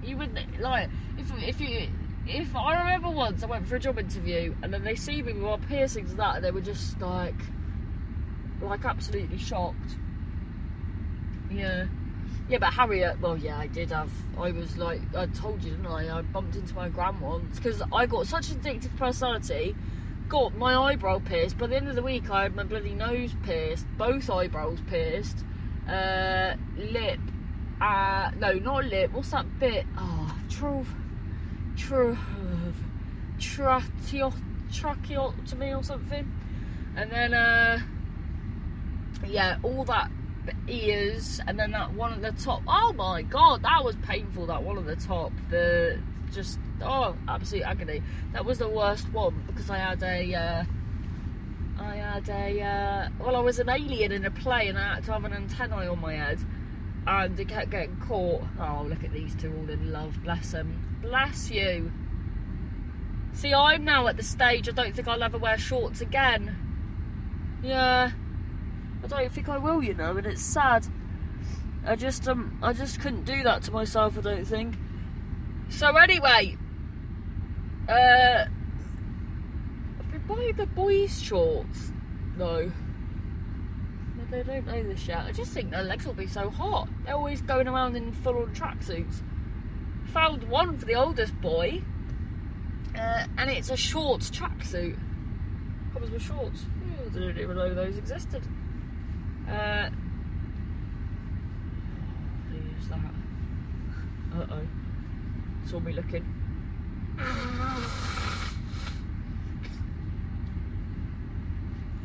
you 0.03 0.17
would 0.17 0.37
like 0.59 0.89
if 1.17 1.31
if 1.43 1.61
you 1.61 1.89
if 2.25 2.55
I 2.55 2.79
remember 2.79 3.09
once 3.09 3.43
I 3.43 3.47
went 3.47 3.67
for 3.67 3.75
a 3.75 3.79
job 3.79 3.99
interview 3.99 4.55
and 4.61 4.73
then 4.73 4.83
they 4.83 4.95
see 4.95 5.21
me 5.21 5.33
with 5.33 5.43
my 5.43 5.57
piercings 5.57 6.11
and 6.11 6.19
that 6.19 6.37
and 6.37 6.45
they 6.45 6.51
were 6.51 6.61
just 6.61 6.99
like 7.01 7.35
like 8.61 8.85
absolutely 8.85 9.37
shocked. 9.37 9.97
Yeah. 11.51 11.87
Yeah, 12.53 12.59
but 12.59 12.73
Harriet, 12.73 13.19
well, 13.19 13.35
yeah, 13.35 13.57
I 13.57 13.65
did 13.65 13.89
have. 13.89 14.11
I 14.37 14.51
was 14.51 14.77
like, 14.77 15.01
I 15.15 15.25
told 15.25 15.63
you, 15.63 15.71
didn't 15.71 15.87
I? 15.87 16.19
I 16.19 16.21
bumped 16.21 16.55
into 16.55 16.75
my 16.75 16.87
gran 16.87 17.19
once 17.19 17.55
because 17.55 17.81
I 17.91 18.05
got 18.05 18.27
such 18.27 18.51
an 18.51 18.59
addictive 18.59 18.95
personality. 18.95 19.75
Got 20.29 20.55
my 20.55 20.75
eyebrow 20.75 21.17
pierced. 21.17 21.57
By 21.57 21.65
the 21.65 21.77
end 21.77 21.87
of 21.87 21.95
the 21.95 22.03
week, 22.03 22.29
I 22.29 22.43
had 22.43 22.55
my 22.55 22.61
bloody 22.61 22.93
nose 22.93 23.33
pierced, 23.41 23.87
both 23.97 24.29
eyebrows 24.29 24.77
pierced, 24.85 25.43
uh, 25.89 26.53
lip, 26.77 27.19
uh, 27.81 28.29
no, 28.37 28.53
not 28.53 28.85
lip. 28.85 29.13
What's 29.13 29.31
that 29.31 29.47
bit? 29.57 29.87
Oh, 29.97 30.37
true, 30.47 30.85
true, 31.75 32.15
tracheo, 33.39 34.31
tracheotomy 34.71 35.73
or 35.73 35.83
something. 35.83 36.31
And 36.95 37.09
then, 37.09 37.33
uh, 37.33 37.79
yeah, 39.25 39.57
all 39.63 39.85
that 39.85 40.11
ears, 40.67 41.39
and 41.47 41.59
then 41.59 41.71
that 41.71 41.93
one 41.93 42.13
at 42.13 42.21
the 42.21 42.43
top. 42.43 42.61
Oh 42.67 42.93
my 42.93 43.21
god, 43.21 43.63
that 43.63 43.83
was 43.83 43.95
painful. 43.97 44.47
That 44.47 44.63
one 44.63 44.77
at 44.77 44.85
the 44.85 44.95
top. 44.95 45.31
The 45.49 45.99
just 46.33 46.59
oh, 46.81 47.15
absolute 47.27 47.63
agony. 47.63 48.01
That 48.33 48.45
was 48.45 48.59
the 48.59 48.67
worst 48.67 49.11
one 49.13 49.43
because 49.47 49.69
I 49.69 49.77
had 49.77 50.03
a, 50.03 50.33
uh, 50.33 50.63
I 51.79 51.95
had 51.95 52.29
a, 52.29 52.61
uh, 52.61 53.09
well, 53.19 53.35
I 53.35 53.39
was 53.39 53.59
an 53.59 53.69
alien 53.69 54.11
in 54.11 54.25
a 54.25 54.31
play 54.31 54.67
and 54.67 54.77
I 54.77 54.95
had 54.95 55.03
to 55.05 55.13
have 55.13 55.23
an 55.25 55.33
antennae 55.33 55.87
on 55.87 56.01
my 56.01 56.13
head 56.13 56.39
and 57.05 57.39
it 57.39 57.47
kept 57.47 57.69
getting 57.69 57.97
caught. 57.97 58.43
Oh, 58.59 58.85
look 58.87 59.03
at 59.03 59.11
these 59.11 59.35
two 59.35 59.53
all 59.55 59.69
in 59.69 59.91
love. 59.91 60.21
Bless 60.23 60.51
them. 60.51 60.99
Bless 61.01 61.51
you. 61.51 61.91
See, 63.33 63.53
I'm 63.53 63.83
now 63.83 64.07
at 64.07 64.17
the 64.17 64.23
stage 64.23 64.69
I 64.69 64.71
don't 64.71 64.95
think 64.95 65.07
I'll 65.07 65.23
ever 65.23 65.37
wear 65.37 65.57
shorts 65.57 66.01
again. 66.01 66.55
Yeah. 67.63 68.11
I 69.03 69.07
don't 69.07 69.31
think 69.31 69.49
I 69.49 69.57
will, 69.57 69.83
you 69.83 69.93
know, 69.93 70.15
and 70.15 70.25
it's 70.25 70.41
sad. 70.41 70.87
I 71.85 71.95
just 71.95 72.27
um 72.27 72.57
I 72.63 72.73
just 72.73 73.01
couldn't 73.01 73.25
do 73.25 73.43
that 73.43 73.63
to 73.63 73.71
myself, 73.71 74.17
I 74.17 74.21
don't 74.21 74.45
think. 74.45 74.75
So 75.69 75.95
anyway, 75.97 76.57
uh 77.89 78.45
I've 79.99 80.11
been 80.11 80.23
buying 80.27 80.55
the 80.55 80.65
boys' 80.67 81.21
shorts. 81.21 81.91
No. 82.37 82.71
No, 84.15 84.23
they 84.31 84.43
don't 84.43 84.65
know 84.65 84.83
this 84.83 85.07
yet. 85.07 85.25
I 85.25 85.31
just 85.31 85.51
think 85.51 85.71
their 85.71 85.83
legs 85.83 86.05
will 86.05 86.13
be 86.13 86.27
so 86.27 86.49
hot. 86.49 86.87
They're 87.05 87.15
always 87.15 87.41
going 87.41 87.67
around 87.67 87.97
in 87.97 88.13
full 88.13 88.37
on 88.37 88.55
tracksuits. 88.55 89.21
Found 90.13 90.43
one 90.45 90.77
for 90.77 90.85
the 90.85 90.95
oldest 90.95 91.39
boy. 91.41 91.81
Uh, 92.95 93.25
and 93.37 93.49
it's 93.49 93.69
a 93.69 93.77
shorts 93.77 94.29
tracksuit. 94.29 94.97
Comes 95.93 96.11
with 96.11 96.21
shorts. 96.21 96.65
I 97.05 97.09
didn't 97.09 97.39
even 97.39 97.55
know 97.55 97.73
those 97.73 97.97
existed. 97.97 98.43
Uh, 99.49 99.89
who's 102.49 102.87
that? 102.89 103.13
Uh 104.35 104.45
oh. 104.51 104.67
Saw 105.69 105.79
me 105.79 105.93
looking. 105.93 106.25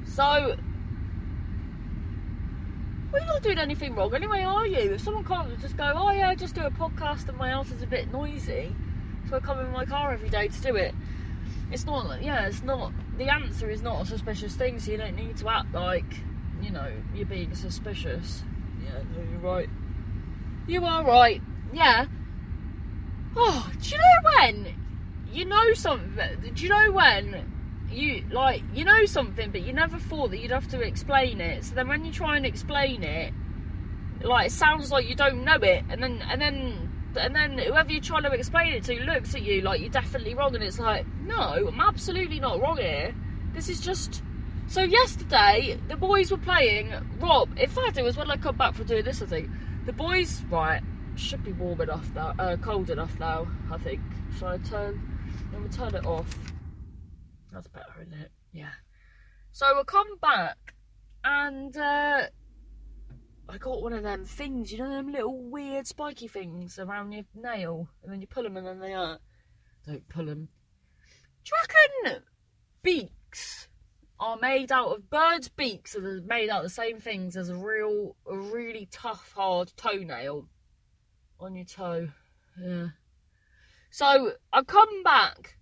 So, 0.04 0.56
we're 3.12 3.24
not 3.24 3.42
doing 3.42 3.58
anything 3.58 3.94
wrong 3.94 4.12
anyway, 4.14 4.42
are 4.42 4.66
you? 4.66 4.94
If 4.94 5.02
someone 5.02 5.24
can't 5.24 5.60
just 5.60 5.76
go, 5.76 5.92
oh 5.94 6.10
yeah, 6.10 6.28
I 6.28 6.34
just 6.34 6.56
do 6.56 6.62
a 6.62 6.70
podcast 6.70 7.28
and 7.28 7.38
my 7.38 7.50
house 7.50 7.70
is 7.70 7.82
a 7.82 7.86
bit 7.86 8.12
noisy, 8.12 8.74
so 9.30 9.36
I 9.36 9.40
come 9.40 9.60
in 9.60 9.70
my 9.70 9.84
car 9.84 10.12
every 10.12 10.28
day 10.28 10.48
to 10.48 10.60
do 10.60 10.74
it. 10.74 10.92
It's 11.70 11.86
not, 11.86 12.20
yeah, 12.20 12.46
it's 12.46 12.62
not, 12.62 12.92
the 13.16 13.28
answer 13.32 13.70
is 13.70 13.80
not 13.80 14.02
a 14.02 14.06
suspicious 14.06 14.56
thing, 14.56 14.80
so 14.80 14.90
you 14.90 14.98
don't 14.98 15.14
need 15.14 15.36
to 15.36 15.48
act 15.48 15.72
like, 15.72 16.16
you 16.62 16.70
know, 16.70 16.90
you're 17.14 17.26
being 17.26 17.54
suspicious. 17.54 18.42
Yeah, 18.84 19.02
no, 19.14 19.22
you're 19.30 19.40
right. 19.40 19.68
You 20.66 20.84
are 20.84 21.04
right. 21.04 21.40
Yeah. 21.72 22.06
Oh, 23.36 23.70
do 23.80 23.88
you 23.90 23.98
know 23.98 24.30
when 24.36 24.74
you 25.32 25.44
know 25.44 25.72
something? 25.74 26.52
Do 26.54 26.62
you 26.62 26.68
know 26.68 26.92
when 26.92 27.52
you 27.90 28.24
like 28.30 28.62
you 28.74 28.84
know 28.84 29.04
something, 29.06 29.50
but 29.50 29.62
you 29.62 29.72
never 29.72 29.98
thought 29.98 30.30
that 30.30 30.38
you'd 30.38 30.50
have 30.50 30.68
to 30.68 30.80
explain 30.80 31.40
it? 31.40 31.64
So 31.64 31.74
then 31.74 31.88
when 31.88 32.04
you 32.04 32.12
try 32.12 32.36
and 32.36 32.44
explain 32.44 33.02
it, 33.02 33.32
like 34.22 34.48
it 34.48 34.52
sounds 34.52 34.90
like 34.90 35.08
you 35.08 35.14
don't 35.14 35.44
know 35.44 35.56
it, 35.56 35.84
and 35.88 36.02
then 36.02 36.22
and 36.28 36.40
then 36.40 36.90
and 37.16 37.34
then 37.34 37.58
whoever 37.58 37.90
you're 37.90 38.02
trying 38.02 38.24
to 38.24 38.30
explain 38.32 38.72
it 38.72 38.84
to 38.84 39.02
looks 39.04 39.34
at 39.34 39.42
you 39.42 39.62
like 39.62 39.80
you're 39.80 39.90
definitely 39.90 40.34
wrong, 40.34 40.54
and 40.54 40.64
it's 40.64 40.78
like, 40.78 41.06
no, 41.22 41.38
I'm 41.38 41.80
absolutely 41.80 42.40
not 42.40 42.60
wrong 42.60 42.78
here. 42.78 43.14
This 43.52 43.68
is 43.68 43.80
just. 43.80 44.22
So 44.68 44.82
yesterday 44.82 45.80
the 45.88 45.96
boys 45.96 46.30
were 46.30 46.36
playing 46.36 46.92
Rob. 47.20 47.58
In 47.58 47.70
fact, 47.70 47.96
it 47.96 48.02
was 48.02 48.18
when 48.18 48.30
I 48.30 48.36
come 48.36 48.56
back 48.56 48.74
from 48.74 48.84
doing 48.84 49.02
this. 49.02 49.22
I 49.22 49.26
think 49.26 49.48
the 49.86 49.94
boys 49.94 50.42
right 50.50 50.82
should 51.16 51.42
be 51.42 51.52
warm 51.52 51.80
enough 51.80 52.06
now, 52.14 52.34
uh, 52.38 52.56
cold 52.58 52.90
enough 52.90 53.18
now. 53.18 53.46
I 53.72 53.78
think. 53.78 54.02
So 54.38 54.46
I 54.46 54.58
turn, 54.58 55.00
then 55.50 55.62
we 55.62 55.70
turn 55.70 55.94
it 55.94 56.04
off. 56.04 56.28
That's 57.50 57.66
better, 57.68 57.94
isn't 58.02 58.12
it? 58.12 58.30
Yeah. 58.52 58.72
So 59.52 59.66
we'll 59.74 59.84
come 59.84 60.18
back, 60.20 60.74
and 61.24 61.74
uh, 61.74 62.26
I 63.48 63.58
got 63.58 63.82
one 63.82 63.94
of 63.94 64.02
them 64.02 64.26
things, 64.26 64.70
you 64.70 64.78
know, 64.78 64.90
them 64.90 65.10
little 65.10 65.50
weird 65.50 65.86
spiky 65.86 66.28
things 66.28 66.78
around 66.78 67.12
your 67.12 67.24
nail, 67.34 67.88
and 68.02 68.12
then 68.12 68.20
you 68.20 68.26
pull 68.26 68.42
them, 68.42 68.58
and 68.58 68.66
then 68.66 68.80
they 68.80 68.92
are. 68.92 69.18
Don't 69.86 70.06
pull 70.10 70.26
them. 70.26 70.48
Do 71.44 71.52
you 71.52 72.12
reckon 72.12 72.22
beaks 72.82 73.68
are 74.20 74.36
made 74.36 74.72
out 74.72 74.96
of 74.96 75.10
birds' 75.10 75.48
beaks 75.48 75.94
are 75.94 76.20
made 76.22 76.50
out 76.50 76.58
of 76.58 76.64
the 76.64 76.70
same 76.70 76.98
things 77.00 77.36
as 77.36 77.48
a 77.48 77.56
real, 77.56 78.16
a 78.26 78.36
really 78.36 78.88
tough, 78.90 79.32
hard 79.36 79.72
toenail 79.76 80.48
on 81.40 81.54
your 81.54 81.64
toe? 81.64 82.08
Yeah. 82.60 82.88
So 83.90 84.32
I 84.52 84.62
come 84.62 85.02
back, 85.02 85.56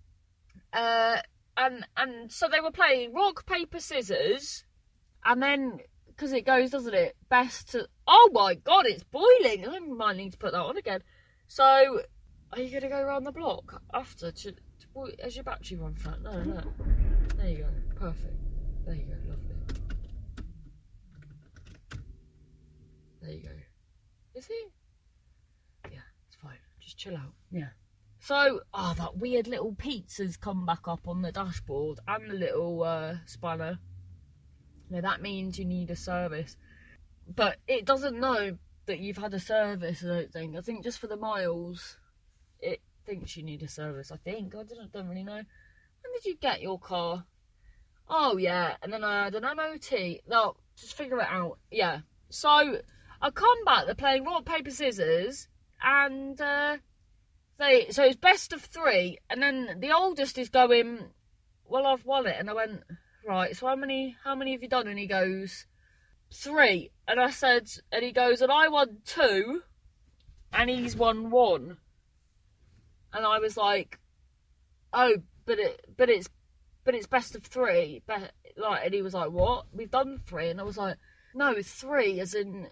uh, 0.73 1.17
and 1.55 1.85
and 1.95 2.31
so 2.31 2.47
they 2.47 2.59
were 2.59 2.71
playing 2.71 3.13
rock 3.13 3.45
paper 3.45 3.79
scissors, 3.79 4.65
and 5.23 5.41
then 5.41 5.79
because 6.07 6.33
it 6.33 6.45
goes, 6.45 6.71
doesn't 6.71 6.93
it? 6.93 7.15
Best 7.29 7.71
to. 7.71 7.87
Oh 8.07 8.29
my 8.33 8.55
god, 8.55 8.85
it's 8.87 9.03
boiling! 9.03 9.67
I 9.67 9.79
might 9.79 10.17
need 10.17 10.31
to 10.33 10.37
put 10.37 10.51
that 10.51 10.61
on 10.61 10.77
again. 10.77 11.03
So, 11.47 12.01
are 12.51 12.59
you 12.59 12.71
gonna 12.71 12.89
go 12.89 12.99
around 12.99 13.23
the 13.23 13.31
block 13.31 13.81
after? 13.93 14.31
To, 14.31 14.51
to, 14.51 14.57
has 15.23 15.35
your 15.35 15.43
battery 15.43 15.77
run 15.77 15.95
flat? 15.95 16.21
No, 16.21 16.43
no. 16.43 16.61
There 17.37 17.49
you 17.49 17.57
go. 17.57 17.69
Perfect. 17.95 18.46
There 18.87 18.95
you 18.95 19.03
go. 19.03 19.15
Lovely. 19.29 19.55
There 23.21 23.31
you 23.31 23.43
go. 23.43 23.49
Is 24.33 24.47
it? 24.49 24.71
Yeah, 25.91 25.99
it's 26.25 26.37
fine. 26.41 26.55
Just 26.79 26.97
chill 26.97 27.17
out. 27.17 27.33
Yeah. 27.51 27.71
So, 28.21 28.61
oh, 28.73 28.95
that 28.97 29.17
weird 29.17 29.47
little 29.47 29.75
pizza's 29.75 30.37
come 30.37 30.65
back 30.65 30.87
up 30.87 31.05
on 31.05 31.21
the 31.21 31.33
dashboard 31.33 31.99
and 32.07 32.29
the 32.29 32.35
little 32.35 32.81
uh, 32.81 33.15
spanner. 33.25 33.77
Now 34.89 35.01
that 35.01 35.21
means 35.21 35.59
you 35.59 35.65
need 35.65 35.91
a 35.91 35.95
service. 35.97 36.55
But 37.27 37.57
it 37.67 37.83
doesn't 37.83 38.17
know 38.17 38.57
that 38.85 38.99
you've 38.99 39.17
had 39.17 39.33
a 39.33 39.39
service, 39.39 40.01
I 40.01 40.07
don't 40.07 40.31
think. 40.31 40.55
I 40.55 40.61
think 40.61 40.85
just 40.85 40.99
for 40.99 41.07
the 41.07 41.17
miles, 41.17 41.97
it 42.61 42.79
thinks 43.05 43.35
you 43.35 43.43
need 43.43 43.63
a 43.63 43.67
service, 43.67 44.13
I 44.13 44.17
think. 44.17 44.55
I 44.55 44.63
don't, 44.63 44.93
don't 44.93 45.09
really 45.09 45.25
know. 45.25 45.33
When 45.33 46.13
did 46.13 46.23
you 46.23 46.37
get 46.37 46.61
your 46.61 46.79
car? 46.79 47.25
Oh, 48.09 48.37
yeah. 48.37 48.75
And 48.81 48.91
then 48.91 49.03
I 49.03 49.25
had 49.25 49.35
an 49.35 49.43
MOT. 49.43 50.21
No, 50.27 50.55
just 50.77 50.95
figure 50.95 51.19
it 51.19 51.27
out. 51.29 51.59
Yeah. 51.71 51.99
So, 52.29 52.79
I 53.21 53.31
come 53.31 53.65
back, 53.65 53.85
they're 53.85 53.95
playing 53.95 54.25
rock, 54.25 54.45
paper, 54.45 54.69
scissors, 54.69 55.47
and 55.81 56.39
uh, 56.39 56.77
they, 57.57 57.87
so 57.89 58.03
it's 58.03 58.15
best 58.15 58.53
of 58.53 58.61
three, 58.61 59.17
and 59.29 59.41
then 59.41 59.77
the 59.79 59.91
oldest 59.91 60.37
is 60.37 60.49
going, 60.49 60.99
well, 61.65 61.87
I've 61.87 62.05
won 62.05 62.27
it. 62.27 62.35
And 62.37 62.49
I 62.49 62.53
went, 62.53 62.83
right, 63.27 63.55
so 63.55 63.67
how 63.67 63.75
many 63.75 64.15
how 64.23 64.35
many 64.35 64.51
have 64.51 64.61
you 64.61 64.69
done? 64.69 64.87
And 64.87 64.99
he 64.99 65.07
goes, 65.07 65.65
three. 66.31 66.91
And 67.07 67.19
I 67.19 67.31
said, 67.31 67.69
and 67.91 68.03
he 68.03 68.11
goes, 68.11 68.41
and 68.41 68.51
I 68.51 68.67
won 68.67 68.97
two, 69.05 69.61
and 70.53 70.69
he's 70.69 70.95
won 70.95 71.31
one. 71.31 71.77
And 73.13 73.25
I 73.25 73.39
was 73.39 73.57
like, 73.57 73.99
oh, 74.93 75.15
but 75.45 75.57
it, 75.57 75.85
but 75.97 76.09
it's, 76.09 76.29
but 76.87 76.95
it's 76.95 77.05
best 77.05 77.35
of 77.35 77.43
three. 77.43 78.01
But 78.07 78.31
like, 78.55 78.85
and 78.85 78.93
he 78.93 79.01
was 79.01 79.13
like, 79.13 79.29
what? 79.29 79.65
We've 79.73 79.91
done 79.91 80.19
three, 80.25 80.47
and 80.47 80.57
I 80.57 80.63
was 80.63 80.77
like, 80.77 80.95
no, 81.35 81.53
three, 81.61 82.21
as 82.21 82.33
in 82.33 82.69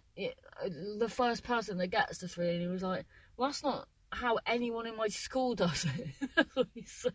the 0.98 1.10
first 1.10 1.44
person 1.44 1.78
that 1.80 1.88
gets 1.88 2.20
to 2.20 2.30
three. 2.30 2.52
And 2.52 2.62
he 2.62 2.68
was 2.70 2.82
like, 2.82 3.06
well, 3.36 3.50
that's 3.50 3.62
not 3.62 3.90
how 4.14 4.40
anyone 4.48 4.88
in 4.88 4.96
my 4.96 5.10
school 5.10 5.54
does 5.54 5.86
it. 5.86 6.46
He 6.74 6.86
said. 6.86 7.12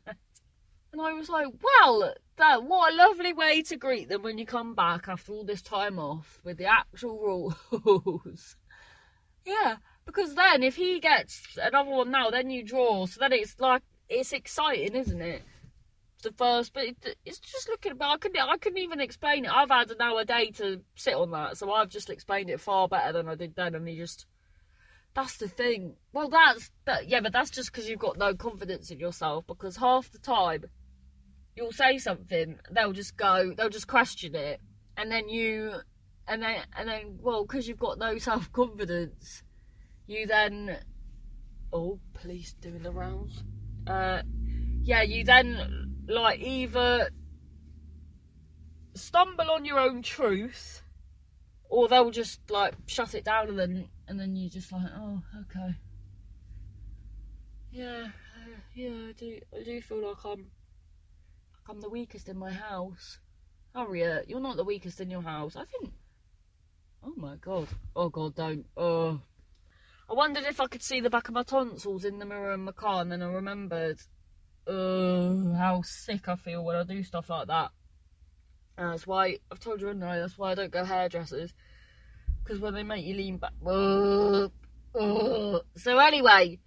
And 0.92 1.00
I 1.00 1.14
was 1.14 1.30
like, 1.30 1.46
well, 1.62 2.12
that 2.36 2.64
what 2.64 2.92
a 2.92 2.96
lovely 2.96 3.32
way 3.32 3.62
to 3.62 3.78
greet 3.78 4.10
them 4.10 4.22
when 4.22 4.36
you 4.36 4.44
come 4.44 4.74
back 4.74 5.08
after 5.08 5.32
all 5.32 5.44
this 5.44 5.62
time 5.62 5.98
off 5.98 6.42
with 6.44 6.58
the 6.58 6.66
actual 6.66 7.56
rules. 7.74 8.56
yeah, 9.46 9.76
because 10.04 10.34
then 10.34 10.62
if 10.62 10.76
he 10.76 11.00
gets 11.00 11.56
another 11.56 11.88
one 11.90 12.10
now, 12.10 12.28
then 12.28 12.50
you 12.50 12.62
draw. 12.62 13.06
So 13.06 13.20
then 13.20 13.32
it's 13.32 13.58
like 13.58 13.80
it's 14.10 14.34
exciting, 14.34 14.94
isn't 14.94 15.22
it? 15.22 15.42
The 16.22 16.32
first, 16.32 16.74
but 16.74 16.84
it, 16.84 17.16
it's 17.24 17.38
just 17.38 17.68
looking. 17.68 17.96
But 17.96 18.08
I 18.08 18.16
couldn't. 18.18 18.40
I 18.40 18.56
couldn't 18.58 18.78
even 18.78 19.00
explain 19.00 19.44
it. 19.44 19.50
I've 19.50 19.70
had 19.70 19.90
an 19.90 20.00
hour 20.00 20.24
day 20.24 20.50
to 20.52 20.80
sit 20.94 21.14
on 21.14 21.30
that, 21.30 21.56
so 21.56 21.72
I've 21.72 21.88
just 21.88 22.10
explained 22.10 22.50
it 22.50 22.60
far 22.60 22.88
better 22.88 23.12
than 23.12 23.28
I 23.28 23.34
did 23.34 23.54
then. 23.54 23.74
And 23.74 23.88
he 23.88 23.96
just 23.96 24.26
that's 25.14 25.38
the 25.38 25.48
thing. 25.48 25.94
Well, 26.12 26.28
that's 26.28 26.70
that. 26.84 27.08
Yeah, 27.08 27.20
but 27.20 27.32
that's 27.32 27.50
just 27.50 27.72
because 27.72 27.88
you've 27.88 27.98
got 27.98 28.18
no 28.18 28.34
confidence 28.34 28.90
in 28.90 29.00
yourself. 29.00 29.46
Because 29.46 29.76
half 29.76 30.10
the 30.10 30.18
time, 30.18 30.64
you'll 31.56 31.72
say 31.72 31.98
something, 31.98 32.58
they'll 32.70 32.92
just 32.92 33.16
go, 33.16 33.52
they'll 33.56 33.68
just 33.68 33.88
question 33.88 34.34
it, 34.34 34.60
and 34.96 35.10
then 35.10 35.28
you, 35.28 35.72
and 36.28 36.42
then 36.42 36.62
and 36.76 36.88
then, 36.88 37.18
well, 37.20 37.44
because 37.44 37.66
you've 37.66 37.78
got 37.78 37.98
no 37.98 38.18
self 38.30 38.52
confidence, 38.52 39.42
you 40.06 40.26
then, 40.26 40.78
oh, 41.72 41.98
police 42.14 42.54
doing 42.60 42.82
the 42.82 42.92
rounds. 42.92 43.42
Uh, 43.86 44.22
yeah, 44.82 45.02
you 45.02 45.24
then 45.24 45.89
like 46.10 46.40
either 46.40 47.10
stumble 48.94 49.50
on 49.50 49.64
your 49.64 49.78
own 49.78 50.02
truth, 50.02 50.82
or 51.68 51.88
they'll 51.88 52.10
just 52.10 52.40
like 52.50 52.74
shut 52.86 53.14
it 53.14 53.24
down 53.24 53.48
and 53.48 53.58
then 53.58 53.88
and 54.08 54.18
then 54.18 54.34
you're 54.34 54.50
just 54.50 54.72
like, 54.72 54.90
oh, 54.96 55.22
okay. 55.42 55.74
Yeah, 57.70 58.08
uh, 58.08 58.60
yeah, 58.74 59.08
I 59.08 59.12
do. 59.12 59.38
I 59.56 59.62
do 59.62 59.80
feel 59.80 60.08
like 60.08 60.24
I'm, 60.24 60.38
like 60.40 61.68
I'm 61.68 61.80
the 61.80 61.88
weakest 61.88 62.28
in 62.28 62.36
my 62.36 62.50
house. 62.50 63.18
Harriet, 63.74 64.28
you're 64.28 64.40
not 64.40 64.56
the 64.56 64.64
weakest 64.64 65.00
in 65.00 65.10
your 65.10 65.22
house. 65.22 65.54
I 65.54 65.64
think. 65.64 65.92
Oh 67.04 67.14
my 67.16 67.36
god. 67.36 67.68
Oh 67.94 68.08
god, 68.08 68.34
don't. 68.34 68.66
Oh. 68.76 69.20
I 70.10 70.14
wondered 70.14 70.42
if 70.44 70.60
I 70.60 70.66
could 70.66 70.82
see 70.82 71.00
the 71.00 71.08
back 71.08 71.28
of 71.28 71.34
my 71.34 71.44
tonsils 71.44 72.04
in 72.04 72.18
the 72.18 72.26
mirror 72.26 72.52
in 72.52 72.64
my 72.64 72.72
car, 72.72 73.00
and 73.00 73.12
then 73.12 73.22
I 73.22 73.26
remembered, 73.26 74.00
oh, 74.70 75.54
how 75.54 75.82
sick 75.82 76.28
I 76.28 76.36
feel 76.36 76.64
when 76.64 76.76
I 76.76 76.84
do 76.84 77.02
stuff 77.02 77.28
like 77.28 77.48
that. 77.48 77.70
And 78.78 78.92
that's 78.92 79.06
why 79.06 79.38
I've 79.50 79.60
told 79.60 79.80
you, 79.80 79.90
I? 79.90 80.18
That's 80.18 80.38
why 80.38 80.52
I 80.52 80.54
don't 80.54 80.70
go 80.70 80.84
hairdressers 80.84 81.52
because 82.42 82.60
when 82.60 82.74
they 82.74 82.82
make 82.82 83.04
you 83.04 83.14
lean 83.14 83.38
back. 83.38 83.52
Uh, 83.64 84.48
uh. 84.98 85.60
So 85.76 85.98
anyway, 85.98 86.58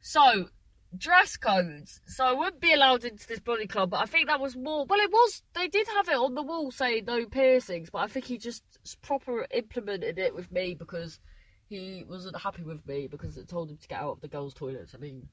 so 0.00 0.48
dress 0.96 1.36
codes. 1.36 2.00
So 2.06 2.24
I 2.24 2.32
wouldn't 2.32 2.60
be 2.60 2.72
allowed 2.72 3.04
into 3.04 3.26
this 3.26 3.40
body 3.40 3.66
club, 3.66 3.90
but 3.90 4.00
I 4.00 4.06
think 4.06 4.28
that 4.28 4.40
was 4.40 4.56
more. 4.56 4.86
Well, 4.86 5.00
it 5.00 5.10
was. 5.10 5.42
They 5.54 5.68
did 5.68 5.86
have 5.88 6.08
it 6.08 6.16
on 6.16 6.34
the 6.34 6.42
wall 6.42 6.70
saying 6.70 7.04
no 7.06 7.26
piercings, 7.26 7.90
but 7.90 7.98
I 7.98 8.06
think 8.06 8.26
he 8.26 8.38
just 8.38 8.62
proper 9.02 9.46
implemented 9.52 10.18
it 10.18 10.34
with 10.34 10.50
me 10.50 10.74
because 10.74 11.20
he 11.68 12.04
wasn't 12.08 12.40
happy 12.40 12.64
with 12.64 12.86
me 12.86 13.06
because 13.06 13.36
it 13.36 13.48
told 13.48 13.70
him 13.70 13.76
to 13.76 13.88
get 13.88 14.00
out 14.00 14.12
of 14.12 14.20
the 14.20 14.28
girls' 14.28 14.54
toilets. 14.54 14.94
I 14.94 14.98
mean, 14.98 15.28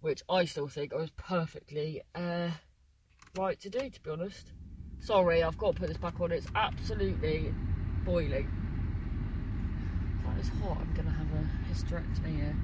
which 0.00 0.22
I 0.28 0.44
still 0.44 0.68
think 0.68 0.92
I 0.92 0.96
was 0.96 1.10
perfectly 1.10 2.02
uh, 2.14 2.50
right 3.36 3.58
to 3.60 3.70
do, 3.70 3.90
to 3.90 4.00
be 4.00 4.10
honest. 4.10 4.52
Sorry, 5.00 5.42
I've 5.42 5.58
got 5.58 5.74
to 5.74 5.80
put 5.80 5.88
this 5.88 5.98
back 5.98 6.20
on. 6.20 6.32
It's 6.32 6.46
absolutely 6.54 7.52
boiling. 8.04 8.48
That 10.24 10.38
is 10.38 10.48
hot. 10.60 10.78
I'm 10.80 10.94
gonna 10.94 11.10
have 11.10 11.26
a 11.32 11.72
hysterectomy 11.72 12.36
here. 12.36 12.56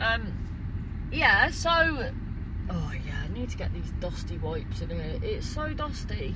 Um, 0.00 1.08
yeah. 1.12 1.50
So, 1.50 1.70
oh 2.70 2.92
yeah, 3.06 3.22
I 3.24 3.28
need 3.32 3.50
to 3.50 3.56
get 3.56 3.72
these 3.72 3.90
dusty 4.00 4.38
wipes 4.38 4.80
in 4.80 4.90
here. 4.90 5.18
It's 5.22 5.46
so 5.46 5.72
dusty. 5.74 6.34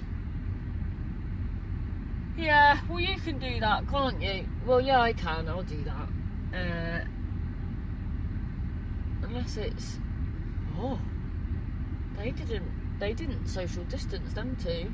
Yeah, 2.36 2.78
well, 2.90 3.00
you 3.00 3.18
can 3.18 3.38
do 3.38 3.58
that, 3.60 3.88
can't 3.88 4.20
you? 4.20 4.46
Well, 4.66 4.80
yeah, 4.80 5.00
I 5.00 5.14
can. 5.14 5.48
I'll 5.48 5.62
do 5.62 5.82
that. 5.84 6.08
Uh, 6.54 7.04
unless 9.26 9.56
it's. 9.56 9.98
Oh, 10.78 10.98
they 12.16 12.30
didn't. 12.30 12.98
They 12.98 13.12
didn't 13.12 13.46
social 13.48 13.84
distance 13.84 14.32
them 14.32 14.56
two. 14.62 14.92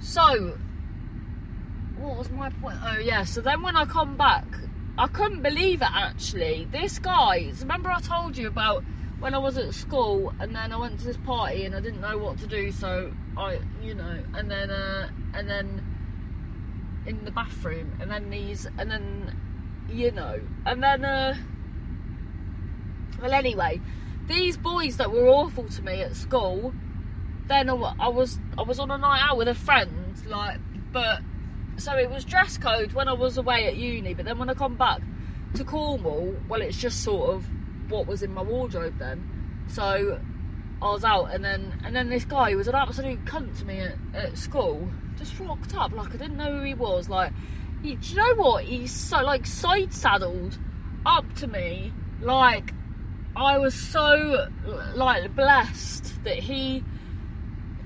So, 0.00 0.58
what 1.98 2.18
was 2.18 2.30
my 2.30 2.50
point? 2.50 2.78
Oh 2.84 2.98
yeah. 2.98 3.24
So 3.24 3.40
then 3.40 3.62
when 3.62 3.76
I 3.76 3.84
come 3.84 4.16
back, 4.16 4.44
I 4.98 5.06
couldn't 5.06 5.42
believe 5.42 5.80
it. 5.82 5.88
Actually, 5.92 6.66
this 6.70 6.98
guy. 6.98 7.52
Remember 7.60 7.90
I 7.90 8.00
told 8.00 8.36
you 8.36 8.48
about 8.48 8.84
when 9.20 9.34
I 9.34 9.38
was 9.38 9.56
at 9.56 9.72
school 9.72 10.34
and 10.40 10.54
then 10.54 10.72
I 10.72 10.76
went 10.76 10.98
to 10.98 11.04
this 11.06 11.16
party 11.18 11.64
and 11.64 11.76
I 11.76 11.80
didn't 11.80 12.00
know 12.00 12.18
what 12.18 12.38
to 12.38 12.46
do, 12.46 12.72
so 12.72 13.12
I, 13.36 13.60
you 13.80 13.94
know, 13.94 14.18
and 14.34 14.50
then 14.50 14.70
uh, 14.70 15.08
and 15.34 15.48
then 15.48 15.82
in 17.06 17.24
the 17.24 17.30
bathroom 17.30 17.96
and 18.00 18.10
then 18.10 18.30
these 18.30 18.66
and 18.78 18.90
then 18.90 19.36
you 19.90 20.10
know 20.10 20.40
and 20.66 20.82
then 20.82 21.04
uh 21.04 21.34
well 23.20 23.32
anyway 23.32 23.80
these 24.26 24.56
boys 24.56 24.96
that 24.96 25.10
were 25.10 25.26
awful 25.26 25.68
to 25.68 25.82
me 25.82 26.00
at 26.02 26.14
school 26.16 26.72
then 27.46 27.68
I 27.68 28.08
was 28.08 28.38
I 28.56 28.62
was 28.62 28.78
on 28.78 28.90
a 28.90 28.98
night 28.98 29.20
out 29.22 29.36
with 29.36 29.48
a 29.48 29.54
friend 29.54 30.16
like 30.26 30.58
but 30.92 31.20
so 31.76 31.96
it 31.96 32.10
was 32.10 32.24
dress 32.24 32.58
code 32.58 32.92
when 32.92 33.08
I 33.08 33.12
was 33.12 33.38
away 33.38 33.66
at 33.66 33.76
uni 33.76 34.14
but 34.14 34.24
then 34.24 34.38
when 34.38 34.48
I 34.48 34.54
come 34.54 34.76
back 34.76 35.00
to 35.54 35.64
Cornwall 35.64 36.34
well 36.48 36.62
it's 36.62 36.76
just 36.76 37.02
sort 37.02 37.30
of 37.30 37.44
what 37.90 38.06
was 38.06 38.22
in 38.22 38.32
my 38.32 38.42
wardrobe 38.42 38.98
then 38.98 39.28
so 39.68 40.20
I 40.82 40.90
was 40.90 41.04
out, 41.04 41.26
and 41.26 41.44
then 41.44 41.80
and 41.84 41.94
then 41.94 42.08
this 42.08 42.24
guy 42.24 42.50
who 42.50 42.56
was 42.56 42.66
an 42.66 42.74
absolute 42.74 43.24
cunt 43.24 43.56
to 43.60 43.64
me 43.64 43.78
at, 43.78 43.94
at 44.14 44.36
school 44.36 44.88
just 45.16 45.38
rocked 45.38 45.76
up 45.76 45.92
like 45.92 46.12
I 46.12 46.16
didn't 46.16 46.36
know 46.36 46.58
who 46.58 46.64
he 46.64 46.74
was. 46.74 47.08
Like, 47.08 47.32
he, 47.82 47.96
do 47.96 48.08
you 48.10 48.16
know 48.16 48.34
what? 48.36 48.64
He's 48.64 48.92
so 48.92 49.22
like 49.22 49.46
side 49.46 49.92
saddled 49.92 50.58
up 51.04 51.32
to 51.36 51.46
me, 51.46 51.92
like 52.20 52.72
I 53.34 53.58
was 53.58 53.74
so 53.74 54.48
like 54.94 55.34
blessed 55.34 56.24
that 56.24 56.38
he 56.38 56.84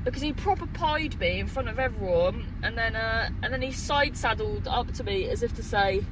because 0.04 0.22
he 0.22 0.32
proper 0.32 0.66
pied 0.68 1.18
me 1.18 1.40
in 1.40 1.46
front 1.48 1.68
of 1.68 1.78
everyone, 1.78 2.46
and 2.62 2.76
then 2.76 2.94
uh, 2.94 3.30
and 3.42 3.52
then 3.52 3.62
he 3.62 3.72
side 3.72 4.16
saddled 4.16 4.68
up 4.68 4.92
to 4.94 5.04
me 5.04 5.28
as 5.28 5.42
if 5.42 5.54
to 5.54 5.62
say, 5.62 6.04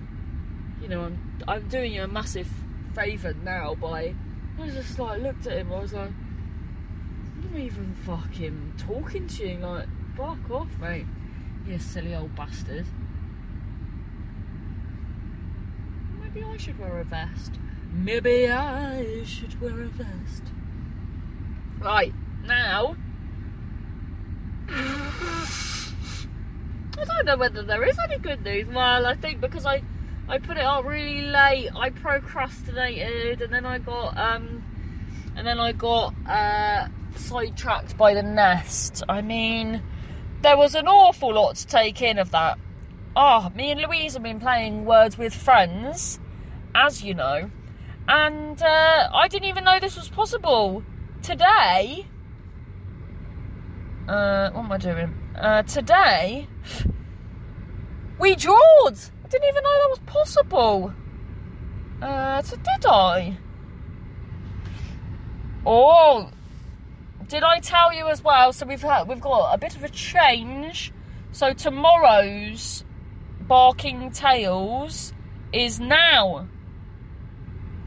you 0.81 0.89
know, 0.89 1.03
I'm 1.03 1.43
I'm 1.47 1.69
doing 1.69 1.93
you 1.93 2.03
a 2.03 2.09
massive 2.09 2.49
favour 2.95 3.35
now 3.45 3.75
by. 3.75 4.15
I 4.59 4.65
was 4.65 4.75
just 4.75 4.99
like 4.99 5.21
looked 5.21 5.47
at 5.47 5.59
him. 5.59 5.73
I 5.73 5.81
was 5.81 5.93
like 5.93 6.11
I'm 7.55 7.57
even 7.57 7.95
fucking 8.05 8.75
talking 8.79 9.27
to 9.29 9.49
you. 9.49 9.59
Like, 9.59 9.87
fuck 10.17 10.51
off, 10.51 10.69
mate. 10.81 11.07
You 11.67 11.79
silly 11.79 12.15
old 12.15 12.35
bastard. 12.35 12.87
Maybe 16.35 16.47
I 16.47 16.57
should 16.57 16.79
wear 16.81 16.99
a 16.99 17.05
vest. 17.05 17.53
Maybe 17.93 18.49
I 18.49 19.23
should 19.25 19.61
wear 19.61 19.83
a 19.83 19.87
vest. 19.87 20.43
Right, 21.79 22.13
now. 22.45 22.97
I 24.69 27.05
don't 27.05 27.25
know 27.25 27.37
whether 27.37 27.63
there 27.63 27.85
is 27.85 27.97
any 28.01 28.19
good 28.19 28.43
news. 28.43 28.67
Well, 28.67 29.07
I 29.07 29.15
think 29.15 29.41
because 29.41 29.65
I, 29.65 29.85
I 30.29 30.39
put 30.39 30.57
it 30.57 30.65
up 30.65 30.85
really 30.85 31.23
late, 31.23 31.71
I 31.77 31.91
procrastinated, 31.91 33.41
and 33.41 33.53
then 33.53 33.65
I 33.65 33.79
got 33.79 34.19
um, 34.19 34.65
and 35.37 35.47
then 35.47 35.61
I 35.61 35.71
got 35.71 36.15
uh 36.27 36.89
sidetracked 37.15 37.97
by 37.97 38.15
the 38.15 38.25
nest. 38.25 39.05
I 39.09 39.23
mean, 39.23 39.81
there 40.43 40.57
was 40.57 40.75
an 40.75 40.89
awful 40.89 41.35
lot 41.35 41.55
to 41.57 41.67
take 41.67 42.03
in 42.03 42.19
of 42.19 42.33
that. 42.33 42.59
Ah, 43.15 43.53
oh, 43.53 43.57
me 43.57 43.71
and 43.71 43.81
Louise 43.81 44.15
have 44.15 44.25
been 44.25 44.41
playing 44.41 44.85
Words 44.85 45.17
with 45.17 45.33
Friends, 45.33 46.19
as 46.75 47.03
you 47.03 47.15
know, 47.15 47.51
and 48.09 48.63
uh, 48.63 49.09
I 49.15 49.29
didn't 49.29 49.49
even 49.49 49.65
know 49.65 49.79
this 49.81 49.97
was 49.97 50.09
possible. 50.09 50.83
Today, 51.23 52.07
uh, 54.09 54.51
what 54.51 54.65
am 54.65 54.73
I 54.73 54.79
doing? 54.79 55.15
Uh, 55.35 55.63
today, 55.63 56.47
we 58.19 58.35
drawed. 58.35 58.99
I 59.25 59.29
didn't 59.29 59.49
even 59.49 59.63
know 59.63 59.81
that 59.83 59.89
was 59.91 60.01
possible. 60.07 60.93
Uh, 62.03 62.43
so 62.43 62.57
did 62.57 62.87
I? 62.87 63.39
Oh, 65.65 66.29
did 67.29 67.43
I 67.43 67.61
tell 67.61 67.93
you 67.93 68.09
as 68.09 68.23
well? 68.23 68.53
So 68.53 68.67
we've 68.67 68.83
had, 68.83 69.09
we've 69.09 69.21
got 69.21 69.55
a 69.55 69.59
bit 69.59 69.77
of 69.77 69.83
a 69.83 69.89
change. 69.89 70.93
So 71.33 71.55
tomorrow's 71.55 72.85
Barking 73.41 74.11
Tales 74.11 75.15
is 75.53 75.81
now 75.81 76.47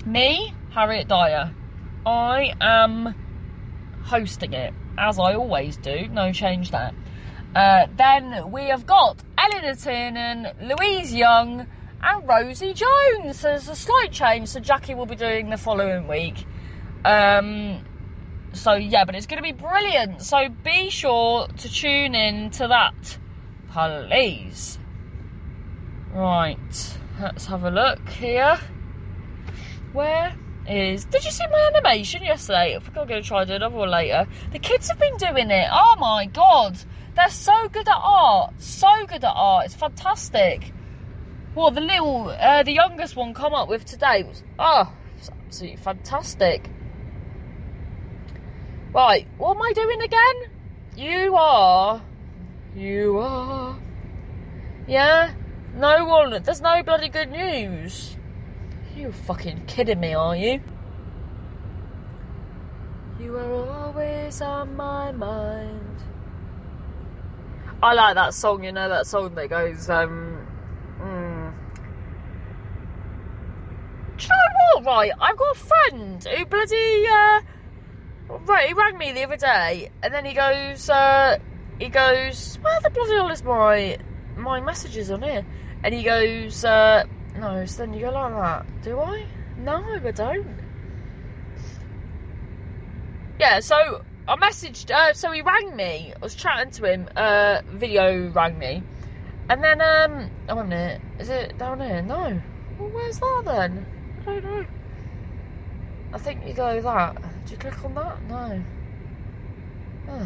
me, 0.08 0.54
Harriet 0.72 1.08
Dyer. 1.08 1.54
I 2.06 2.54
am 2.62 3.14
hosting 4.04 4.54
it 4.54 4.74
as 4.98 5.20
I 5.20 5.36
always 5.36 5.78
do. 5.78 6.08
No 6.08 6.32
change 6.32 6.72
there. 6.72 6.92
Uh, 7.56 7.88
then 7.96 8.52
we 8.52 8.66
have 8.70 8.86
got 8.86 9.22
Eleanor 9.38 9.76
Tiernan, 9.76 10.48
Louise 10.62 11.14
Young, 11.14 11.68
and 12.02 12.28
Rosie 12.28 12.74
Jones. 12.74 13.42
There's 13.42 13.68
a 13.68 13.76
slight 13.76 14.12
change. 14.12 14.50
So 14.50 14.60
Jackie 14.60 14.96
will 14.96 15.06
be 15.06 15.16
doing 15.16 15.50
the 15.50 15.58
following 15.58 16.08
week. 16.08 16.46
Um, 17.04 17.84
so 18.54 18.74
yeah, 18.74 19.06
but 19.06 19.16
it's 19.16 19.28
going 19.28 19.42
to 19.42 19.44
be 19.44 19.52
brilliant. 19.52 20.22
So 20.22 20.50
be 20.50 20.90
sure 20.90 21.48
to 21.48 21.70
tune 21.70 22.16
in 22.16 22.52
to 22.52 22.68
that, 22.70 23.18
please. 23.72 24.80
Right, 26.14 26.98
let's 27.20 27.46
have 27.48 27.64
a 27.64 27.72
look 27.72 28.08
here. 28.10 28.60
Where 29.94 30.36
is? 30.68 31.06
Did 31.06 31.24
you 31.24 31.32
see 31.32 31.46
my 31.48 31.72
animation 31.74 32.24
yesterday? 32.24 32.76
I 32.76 32.80
think 32.80 32.98
I'm 32.98 33.08
to 33.08 33.22
try 33.22 33.46
to 33.46 33.46
do 33.46 33.56
another 33.56 33.76
one 33.76 33.90
later. 33.90 34.28
The 34.52 34.60
kids 34.60 34.90
have 34.90 35.00
been 35.00 35.18
doing 35.18 35.50
it. 35.50 35.68
Oh 35.72 35.96
my 36.00 36.26
god, 36.26 36.78
they're 37.16 37.30
so 37.30 37.68
good 37.70 37.88
at 37.88 37.98
art. 37.98 38.54
So 38.62 38.88
good 39.08 39.24
at 39.24 39.34
art. 39.34 39.66
It's 39.66 39.76
fantastic. 39.76 40.74
What 41.54 41.74
the 41.74 41.82
little, 41.82 42.30
uh, 42.30 42.64
the 42.64 42.74
youngest 42.74 43.16
one 43.16 43.34
come 43.34 43.54
up 43.54 43.68
with 43.68 43.86
today 43.86 44.24
was 44.24 44.44
oh, 44.60 44.94
it's 45.18 45.30
absolutely 45.30 45.78
fantastic. 45.78 46.70
Right, 48.94 49.28
what 49.38 49.56
am 49.56 49.62
I 49.62 49.74
doing 49.74 50.02
again? 50.02 50.36
You 50.96 51.36
are. 51.36 52.02
You 52.76 53.20
are. 53.20 53.78
Yeah? 54.88 55.34
No 55.76 56.06
one. 56.06 56.42
There's 56.44 56.62
no 56.62 56.82
bloody 56.84 57.10
good 57.10 57.32
news. 57.32 58.18
You 58.98 59.12
fucking 59.12 59.68
kidding 59.68 60.00
me, 60.00 60.16
are 60.16 60.36
you? 60.36 60.60
You 63.20 63.38
are 63.38 63.54
always 63.54 64.42
on 64.42 64.76
my 64.76 65.12
mind. 65.12 65.98
I 67.84 67.94
like 67.94 68.16
that 68.16 68.34
song, 68.34 68.64
you 68.64 68.72
know, 68.72 68.90
that 68.90 69.06
song 69.06 69.36
that 69.36 69.50
goes, 69.52 69.88
um. 69.92 70.48
Mm. 71.00 71.54
Do 74.18 74.24
you 74.24 74.30
know 74.30 74.82
well, 74.82 74.96
right, 74.98 75.12
I've 75.22 75.38
got 75.38 75.56
a 75.56 75.60
friend 75.60 76.24
who 76.24 76.46
bloody, 76.48 77.06
uh, 77.08 77.42
right, 78.48 78.68
he 78.68 78.74
rang 78.74 78.98
me 78.98 79.12
the 79.12 79.26
other 79.26 79.38
day, 79.38 79.92
and 80.02 80.12
then 80.12 80.26
he 80.26 80.34
goes, 80.34 80.90
uh, 80.90 81.38
he 81.78 81.90
goes, 81.90 82.58
where 82.64 82.80
the 82.82 82.90
bloody 82.90 83.14
hell 83.14 83.30
is 83.30 83.44
my, 83.44 84.00
my 84.36 84.60
messages 84.60 85.12
on 85.12 85.22
here? 85.22 85.46
And 85.84 85.94
he 85.94 86.02
goes, 86.02 86.66
uh, 86.66 87.04
no, 87.40 87.66
so 87.66 87.86
then 87.86 87.94
you 87.94 88.02
go 88.02 88.12
like 88.12 88.34
that. 88.34 88.84
Do 88.84 89.00
I? 89.00 89.26
No, 89.58 89.76
I 89.76 90.12
don't. 90.12 90.48
Yeah, 93.40 93.60
so 93.60 94.04
I 94.28 94.36
messaged, 94.36 94.92
uh, 94.92 95.14
so 95.14 95.32
he 95.32 95.42
rang 95.42 95.76
me. 95.76 96.14
I 96.16 96.20
was 96.20 96.36
chatting 96.36 96.72
to 96.72 96.92
him, 96.92 97.10
uh, 97.16 97.62
video 97.68 98.30
rang 98.32 98.58
me. 98.58 98.84
And 99.50 99.64
then, 99.64 99.82
um, 99.82 100.30
oh, 100.50 100.60
a 100.60 100.64
minute, 100.66 101.02
is 101.20 101.30
it 101.30 101.58
down 101.58 101.80
here? 101.80 102.02
No. 102.02 102.42
Well, 102.80 102.90
where's 102.90 103.20
that 103.20 103.44
then? 103.46 103.86
I 104.22 104.26
don't 104.26 104.44
know. 104.44 104.66
I 106.14 106.18
think 106.18 106.46
you 106.46 106.54
go 106.54 106.82
that. 106.82 107.16
Do 107.46 107.52
you 107.52 107.58
click 107.58 107.86
on 107.86 107.94
that? 107.96 108.22
No. 108.24 108.64
Huh. 110.08 110.26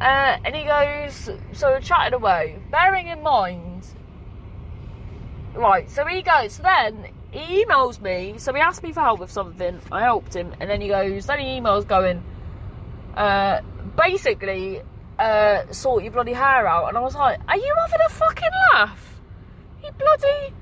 Uh, 0.00 0.38
and 0.44 0.54
he 0.54 0.64
goes, 0.64 1.30
so 1.52 1.78
chatting 1.80 2.14
away, 2.14 2.58
bearing 2.70 3.06
in 3.06 3.22
mind, 3.22 3.86
right, 5.56 5.90
so 5.90 6.04
he 6.06 6.22
goes, 6.22 6.54
so 6.54 6.62
then 6.62 7.08
he 7.30 7.64
emails 7.64 8.00
me, 8.00 8.34
so 8.38 8.52
he 8.52 8.60
asked 8.60 8.82
me 8.82 8.92
for 8.92 9.00
help 9.00 9.20
with 9.20 9.30
something, 9.30 9.80
I 9.90 10.00
helped 10.00 10.34
him, 10.34 10.54
and 10.60 10.70
then 10.70 10.80
he 10.80 10.88
goes, 10.88 11.26
then 11.26 11.40
he 11.40 11.60
emails 11.60 11.86
going, 11.86 12.22
uh, 13.16 13.60
basically, 13.96 14.82
uh, 15.18 15.70
sort 15.72 16.02
your 16.02 16.12
bloody 16.12 16.32
hair 16.32 16.66
out, 16.66 16.88
and 16.88 16.96
I 16.96 17.00
was 17.00 17.14
like, 17.14 17.40
are 17.48 17.56
you 17.56 17.74
having 17.80 18.00
a 18.04 18.08
fucking 18.10 18.50
laugh? 18.72 19.20
He 19.82 19.90
bloody, 19.90 20.54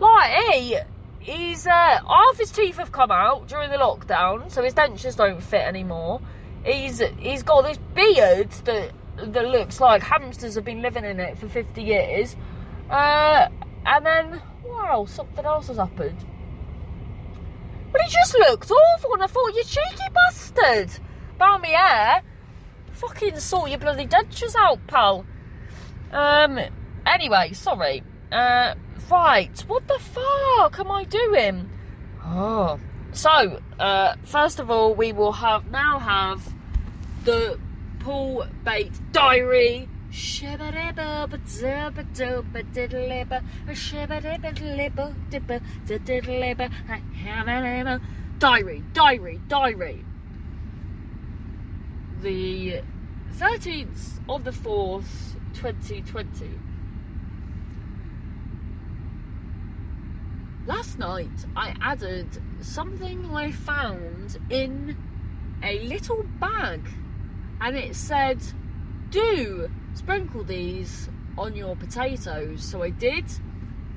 like, 0.00 0.30
he, 0.52 0.78
he's, 1.20 1.66
uh, 1.66 1.70
half 1.70 2.38
his 2.38 2.50
teeth 2.50 2.76
have 2.76 2.92
come 2.92 3.10
out 3.10 3.48
during 3.48 3.70
the 3.70 3.76
lockdown, 3.76 4.50
so 4.50 4.62
his 4.62 4.74
dentures 4.74 5.16
don't 5.16 5.42
fit 5.42 5.62
anymore. 5.62 6.20
He's 6.64 7.00
he's 7.20 7.44
got 7.44 7.62
this 7.62 7.78
beard 7.94 8.50
that 8.64 8.90
that 9.16 9.48
looks 9.48 9.80
like 9.80 10.02
hamsters 10.02 10.56
have 10.56 10.64
been 10.64 10.82
living 10.82 11.04
in 11.04 11.20
it 11.20 11.38
for 11.38 11.48
50 11.48 11.82
years. 11.82 12.36
Uh, 12.90 13.48
and 13.84 14.06
then, 14.06 14.42
wow, 14.64 15.04
something 15.06 15.44
else 15.44 15.68
has 15.68 15.76
happened. 15.76 16.24
But 17.92 18.00
he 18.02 18.10
just 18.10 18.34
looked 18.34 18.70
awful, 18.70 19.14
and 19.14 19.22
I 19.22 19.26
thought, 19.26 19.54
you 19.54 19.64
cheeky 19.64 20.08
bastard! 20.12 20.90
Bow 21.38 21.58
me 21.58 21.70
hair. 21.70 22.22
Fucking 22.92 23.38
sort 23.40 23.70
your 23.70 23.78
bloody 23.78 24.06
dentures 24.06 24.54
out, 24.56 24.86
pal. 24.86 25.26
Um, 26.12 26.58
anyway, 27.04 27.52
sorry. 27.52 28.02
Uh, 28.32 28.74
right, 29.10 29.64
what 29.66 29.86
the 29.86 29.98
fuck 29.98 30.78
am 30.78 30.90
I 30.90 31.04
doing? 31.04 31.70
Oh. 32.24 32.80
So, 33.12 33.60
uh, 33.78 34.14
first 34.24 34.60
of 34.60 34.70
all, 34.70 34.94
we 34.94 35.12
will 35.12 35.32
have 35.32 35.70
now 35.70 35.98
have 35.98 36.46
the 37.24 37.58
Paul 38.00 38.46
Bates 38.64 39.00
Diary. 39.12 39.88
Diary, 48.38 48.82
diary, 48.94 49.40
diary. 49.46 50.02
The 52.22 52.80
13th 53.34 54.20
of 54.26 54.44
the 54.44 54.52
4th, 54.52 55.34
2020. 55.52 56.50
Last 60.66 60.98
night 60.98 61.44
I 61.54 61.74
added 61.82 62.26
something 62.62 63.34
I 63.34 63.52
found 63.52 64.38
in 64.48 64.96
a 65.62 65.86
little 65.86 66.24
bag 66.40 66.88
and 67.60 67.76
it 67.76 67.94
said, 67.94 68.38
Do 69.10 69.68
sprinkle 69.96 70.44
these 70.44 71.08
on 71.38 71.56
your 71.56 71.74
potatoes. 71.76 72.62
So 72.62 72.82
I 72.82 72.90
did. 72.90 73.24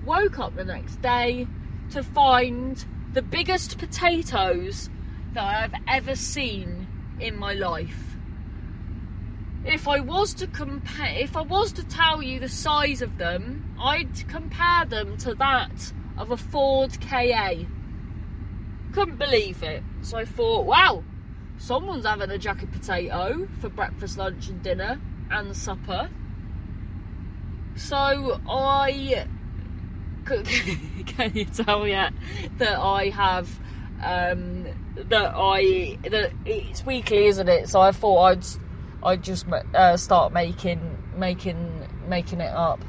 Woke 0.05 0.39
up 0.39 0.55
the 0.55 0.65
next 0.65 1.01
day 1.01 1.47
to 1.91 2.03
find 2.03 2.83
the 3.13 3.21
biggest 3.21 3.77
potatoes 3.77 4.89
that 5.33 5.43
I've 5.43 5.81
ever 5.87 6.15
seen 6.15 6.87
in 7.19 7.37
my 7.37 7.53
life. 7.53 8.15
If 9.65 9.87
I 9.87 9.99
was 9.99 10.33
to 10.35 10.47
compare, 10.47 11.17
if 11.17 11.35
I 11.35 11.41
was 11.41 11.73
to 11.73 11.83
tell 11.83 12.23
you 12.23 12.39
the 12.39 12.49
size 12.49 13.01
of 13.01 13.17
them, 13.17 13.75
I'd 13.79 14.27
compare 14.29 14.85
them 14.85 15.17
to 15.17 15.35
that 15.35 15.93
of 16.17 16.31
a 16.31 16.37
Ford 16.37 16.97
KA. 17.01 17.55
Couldn't 18.93 19.17
believe 19.17 19.61
it. 19.63 19.83
So 20.01 20.17
I 20.17 20.25
thought, 20.25 20.65
wow, 20.65 21.03
someone's 21.57 22.05
having 22.05 22.31
a 22.31 22.37
jacket 22.37 22.71
potato 22.71 23.47
for 23.59 23.69
breakfast, 23.69 24.17
lunch, 24.17 24.47
and 24.47 24.63
dinner 24.63 24.99
and 25.31 25.55
supper. 25.55 26.09
So 27.75 28.39
I 28.47 29.25
can 30.25 31.31
you 31.33 31.45
tell 31.45 31.87
yet 31.87 32.13
that 32.57 32.77
I 32.77 33.09
have 33.09 33.49
um, 34.03 34.65
that 34.95 35.33
I 35.35 35.97
that 36.09 36.31
it's 36.45 36.85
weekly, 36.85 37.25
isn't 37.25 37.47
it? 37.47 37.69
So 37.69 37.81
I 37.81 37.91
thought 37.91 38.23
I'd 38.23 38.45
I'd 39.03 39.23
just 39.23 39.47
uh, 39.73 39.97
start 39.97 40.33
making 40.33 40.97
making 41.15 41.87
making 42.07 42.41
it 42.41 42.51
up. 42.53 42.83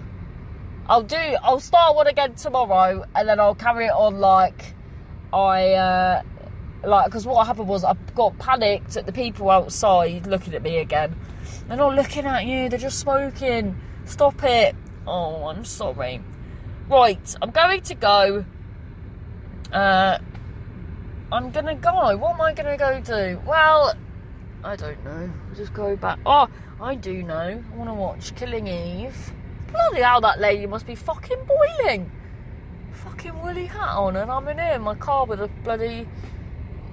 I'll 0.88 1.02
do. 1.02 1.16
I'll 1.16 1.60
start 1.60 1.94
one 1.94 2.08
again 2.08 2.34
tomorrow, 2.34 3.04
and 3.14 3.28
then 3.28 3.38
I'll 3.38 3.54
carry 3.54 3.86
it 3.86 3.92
on 3.92 4.18
like 4.18 4.74
I 5.32 5.72
uh, 5.74 6.22
like 6.82 7.06
because 7.06 7.26
what 7.26 7.46
happened 7.46 7.68
was 7.68 7.84
I 7.84 7.94
got 8.14 8.38
panicked 8.38 8.96
at 8.96 9.06
the 9.06 9.12
people 9.12 9.50
outside 9.50 10.26
looking 10.26 10.54
at 10.54 10.62
me 10.62 10.78
again. 10.78 11.16
They're 11.68 11.76
not 11.76 11.94
looking 11.94 12.26
at 12.26 12.46
you. 12.46 12.68
They're 12.68 12.78
just 12.78 12.98
smoking. 12.98 13.78
Stop 14.04 14.42
it. 14.42 14.74
Oh, 15.06 15.46
I'm 15.46 15.64
sorry. 15.64 16.20
Right, 16.88 17.36
I'm 17.40 17.50
going 17.50 17.82
to 17.82 17.94
go. 17.94 18.44
Uh, 19.72 20.18
I'm 21.30 21.50
gonna 21.52 21.76
go. 21.76 22.16
What 22.16 22.34
am 22.34 22.40
I 22.40 22.52
gonna 22.52 22.76
go 22.76 23.00
do? 23.00 23.40
Well, 23.46 23.94
I 24.64 24.76
don't 24.76 25.02
know. 25.04 25.30
I'll 25.48 25.54
just 25.54 25.72
go 25.72 25.94
back. 25.96 26.18
Oh, 26.26 26.48
I 26.80 26.96
do 26.96 27.22
know. 27.22 27.34
I 27.36 27.76
want 27.76 27.88
to 27.88 27.94
watch 27.94 28.34
Killing 28.34 28.66
Eve. 28.66 29.32
Bloody 29.70 30.02
hell, 30.02 30.20
that 30.22 30.40
lady 30.40 30.66
must 30.66 30.86
be 30.86 30.96
fucking 30.96 31.38
boiling. 31.46 32.10
Fucking 32.90 33.40
woolly 33.40 33.66
hat 33.66 33.96
on, 33.96 34.16
and 34.16 34.30
I'm 34.30 34.48
in 34.48 34.58
here 34.58 34.72
in 34.72 34.82
my 34.82 34.96
car 34.96 35.24
with 35.24 35.40
a 35.40 35.48
bloody 35.62 36.08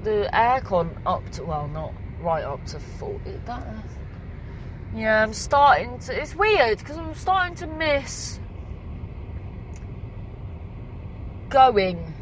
the 0.08 0.30
aircon 0.32 0.90
up 1.06 1.30
to 1.32 1.44
well, 1.44 1.68
not 1.68 1.94
right 2.22 2.46
up 2.46 2.66
to 2.68 2.80
forty. 2.80 3.34
That. 3.46 3.68
Yeah, 4.96 5.22
I'm 5.22 5.34
starting 5.34 6.00
to. 6.00 6.22
It's 6.22 6.34
weird 6.34 6.78
because 6.78 6.98
I'm 6.98 7.14
starting 7.14 7.56
to 7.56 7.68
miss 7.68 8.40
going. 11.50 12.14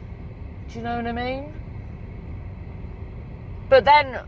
Do 0.69 0.79
you 0.79 0.83
know 0.83 0.95
what 0.95 1.05
I 1.05 1.11
mean? 1.11 1.53
But 3.69 3.85
then, 3.85 4.19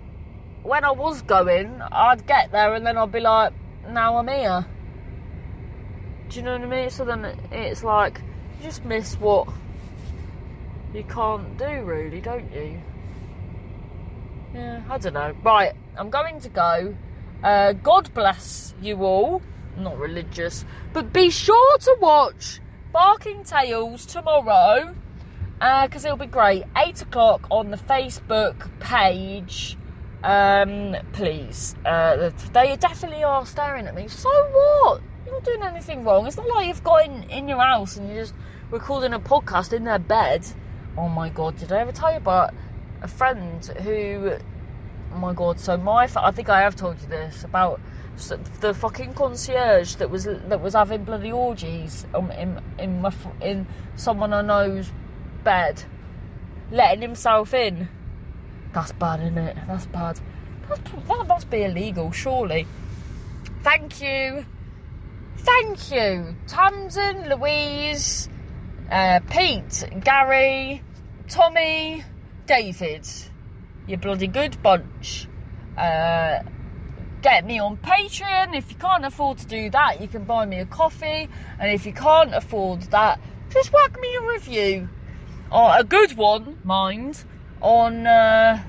when 0.62 0.84
I 0.84 0.92
was 0.92 1.24
going, 1.24 1.82
I'd 1.82 2.28
get 2.28 2.52
there 2.52 2.76
and 2.76 2.86
then 2.86 2.96
I'd 2.96 3.12
be 3.12 3.20
like, 3.20 3.54
now 3.90 4.18
I'm 4.18 4.28
here. 4.28 4.66
Do 6.30 6.38
you 6.38 6.44
know 6.44 6.54
what 6.54 6.62
I 6.62 6.66
mean? 6.66 6.90
So 6.92 7.06
then 7.06 7.26
it's 7.52 7.84
like, 7.84 8.22
you 8.60 8.66
just 8.66 8.86
miss 8.86 9.16
what 9.16 9.48
you 10.94 11.04
can't 11.04 11.58
do, 11.58 11.82
really, 11.84 12.22
don't 12.22 12.52
you? 12.54 12.80
Yeah, 14.54 14.84
I 14.90 14.98
don't 14.98 15.14
know. 15.14 15.36
Right, 15.44 15.74
I'm 15.98 16.10
going 16.10 16.40
to 16.42 16.50
go. 16.50 16.96
Uh, 17.44 17.74
God 17.74 18.14
bless 18.14 18.74
you 18.82 19.04
all. 19.04 19.42
I'm 19.76 19.84
not 19.84 19.98
religious, 20.00 20.66
but 20.94 21.14
be 21.14 21.30
sure 21.30 21.78
to 21.78 21.98
watch 22.00 22.60
Barking 22.92 23.44
Tales 23.44 24.06
tomorrow 24.06 24.96
because 25.60 26.06
uh, 26.06 26.10
it'll 26.10 26.18
be 26.18 26.26
great. 26.26 26.64
Eight 26.78 27.02
o'clock 27.02 27.48
on 27.52 27.72
the 27.72 27.78
Facebook 27.78 28.70
page. 28.80 29.78
Um, 30.24 30.96
please. 31.14 31.76
Uh, 31.86 32.32
they 32.54 32.76
definitely 32.76 33.24
are 33.24 33.46
staring 33.46 33.88
at 33.88 33.96
me. 33.96 34.08
So 34.08 34.30
what? 34.30 35.02
You're 35.26 35.36
not 35.36 35.44
doing 35.44 35.64
anything 35.64 36.04
wrong. 36.04 36.26
It's 36.26 36.38
not 36.38 36.48
like 36.48 36.68
you've 36.68 36.84
got 36.84 37.06
in, 37.06 37.24
in 37.24 37.48
your 37.48 37.60
house 37.60 37.98
and 37.98 38.08
you're 38.08 38.24
just 38.24 38.34
recording 38.72 39.14
a 39.14 39.20
podcast 39.20 39.74
in 39.74 39.84
their 39.84 40.00
bed. 40.00 40.46
Oh 40.98 41.10
my 41.10 41.30
god, 41.30 41.58
did 41.58 41.72
I 41.72 41.80
ever 41.80 41.92
tell 41.92 42.12
you 42.12 42.18
about 42.18 42.54
a 43.02 43.08
friend 43.08 43.66
who. 43.66 44.38
Oh 45.14 45.18
my 45.18 45.34
god, 45.34 45.60
so 45.60 45.78
my. 45.78 46.10
I 46.16 46.32
think 46.32 46.50
I 46.50 46.62
have 46.62 46.76
told 46.76 47.02
you 47.02 47.08
this 47.08 47.44
about 47.44 47.80
the 48.62 48.74
fucking 48.74 49.14
concierge 49.14 49.96
that 49.96 50.10
was 50.10 50.26
that 50.26 50.62
was 50.62 50.74
having 50.74 51.04
bloody 51.04 51.32
orgies 51.32 52.06
in 52.16 52.60
in 52.80 53.02
my, 53.02 53.14
in 53.42 53.68
someone 53.96 54.34
I 54.34 54.42
know's 54.42 54.92
bed, 55.44 55.84
letting 56.72 57.02
himself 57.02 57.54
in. 57.54 57.88
That's 58.74 58.92
bad, 58.94 59.22
isn't 59.22 59.38
it? 59.38 59.58
That's 59.68 59.86
bad. 59.86 60.20
That's, 60.68 60.82
that 61.08 61.28
must 61.28 61.50
be 61.50 61.64
illegal, 61.64 62.12
surely. 62.12 62.68
Thank 63.64 64.02
you. 64.02 64.46
Thank 65.38 65.92
you, 65.92 66.36
Tamsin, 66.48 67.30
Louise, 67.30 68.28
uh, 68.92 69.20
Pete, 69.30 69.86
Gary, 70.04 70.84
Tommy, 71.30 72.04
David. 72.48 73.08
You 73.86 73.98
bloody 73.98 74.28
good 74.28 74.62
bunch. 74.64 75.28
Uh, 75.78 76.40
get 77.22 77.46
me 77.46 77.60
on 77.60 77.78
Patreon. 77.78 78.58
If 78.58 78.72
you 78.72 78.78
can't 78.78 79.06
afford 79.06 79.38
to 79.40 79.46
do 79.46 79.70
that, 79.70 80.02
you 80.02 80.08
can 80.08 80.24
buy 80.24 80.46
me 80.46 80.60
a 80.60 80.66
coffee. 80.66 81.30
And 81.60 81.72
if 81.72 81.86
you 81.86 81.94
can't 81.94 82.34
afford 82.34 82.82
that, 82.84 83.20
just 83.50 83.72
whack 83.72 84.00
me 84.00 84.16
a 84.16 84.22
review. 84.22 84.90
Or 85.52 85.78
a 85.78 85.84
good 85.84 86.18
one, 86.18 86.58
mind, 86.64 87.24
on 87.62 88.08
uh, 88.08 88.64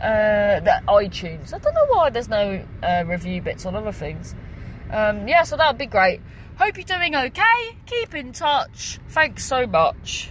uh, 0.00 0.60
the 0.60 0.82
iTunes. 0.88 1.52
I 1.52 1.58
don't 1.58 1.74
know 1.74 1.86
why 1.86 2.10
there's 2.10 2.28
no 2.28 2.64
uh, 2.82 3.04
review 3.06 3.42
bits 3.42 3.66
on 3.66 3.74
other 3.74 3.92
things. 3.92 4.34
Um, 4.90 5.28
yeah, 5.28 5.42
so 5.42 5.56
that 5.56 5.68
would 5.68 5.78
be 5.78 5.86
great. 5.86 6.20
Hope 6.56 6.76
you're 6.76 6.84
doing 6.84 7.14
okay. 7.14 7.76
Keep 7.86 8.14
in 8.14 8.32
touch. 8.32 8.98
Thanks 9.10 9.44
so 9.44 9.66
much. 9.66 10.30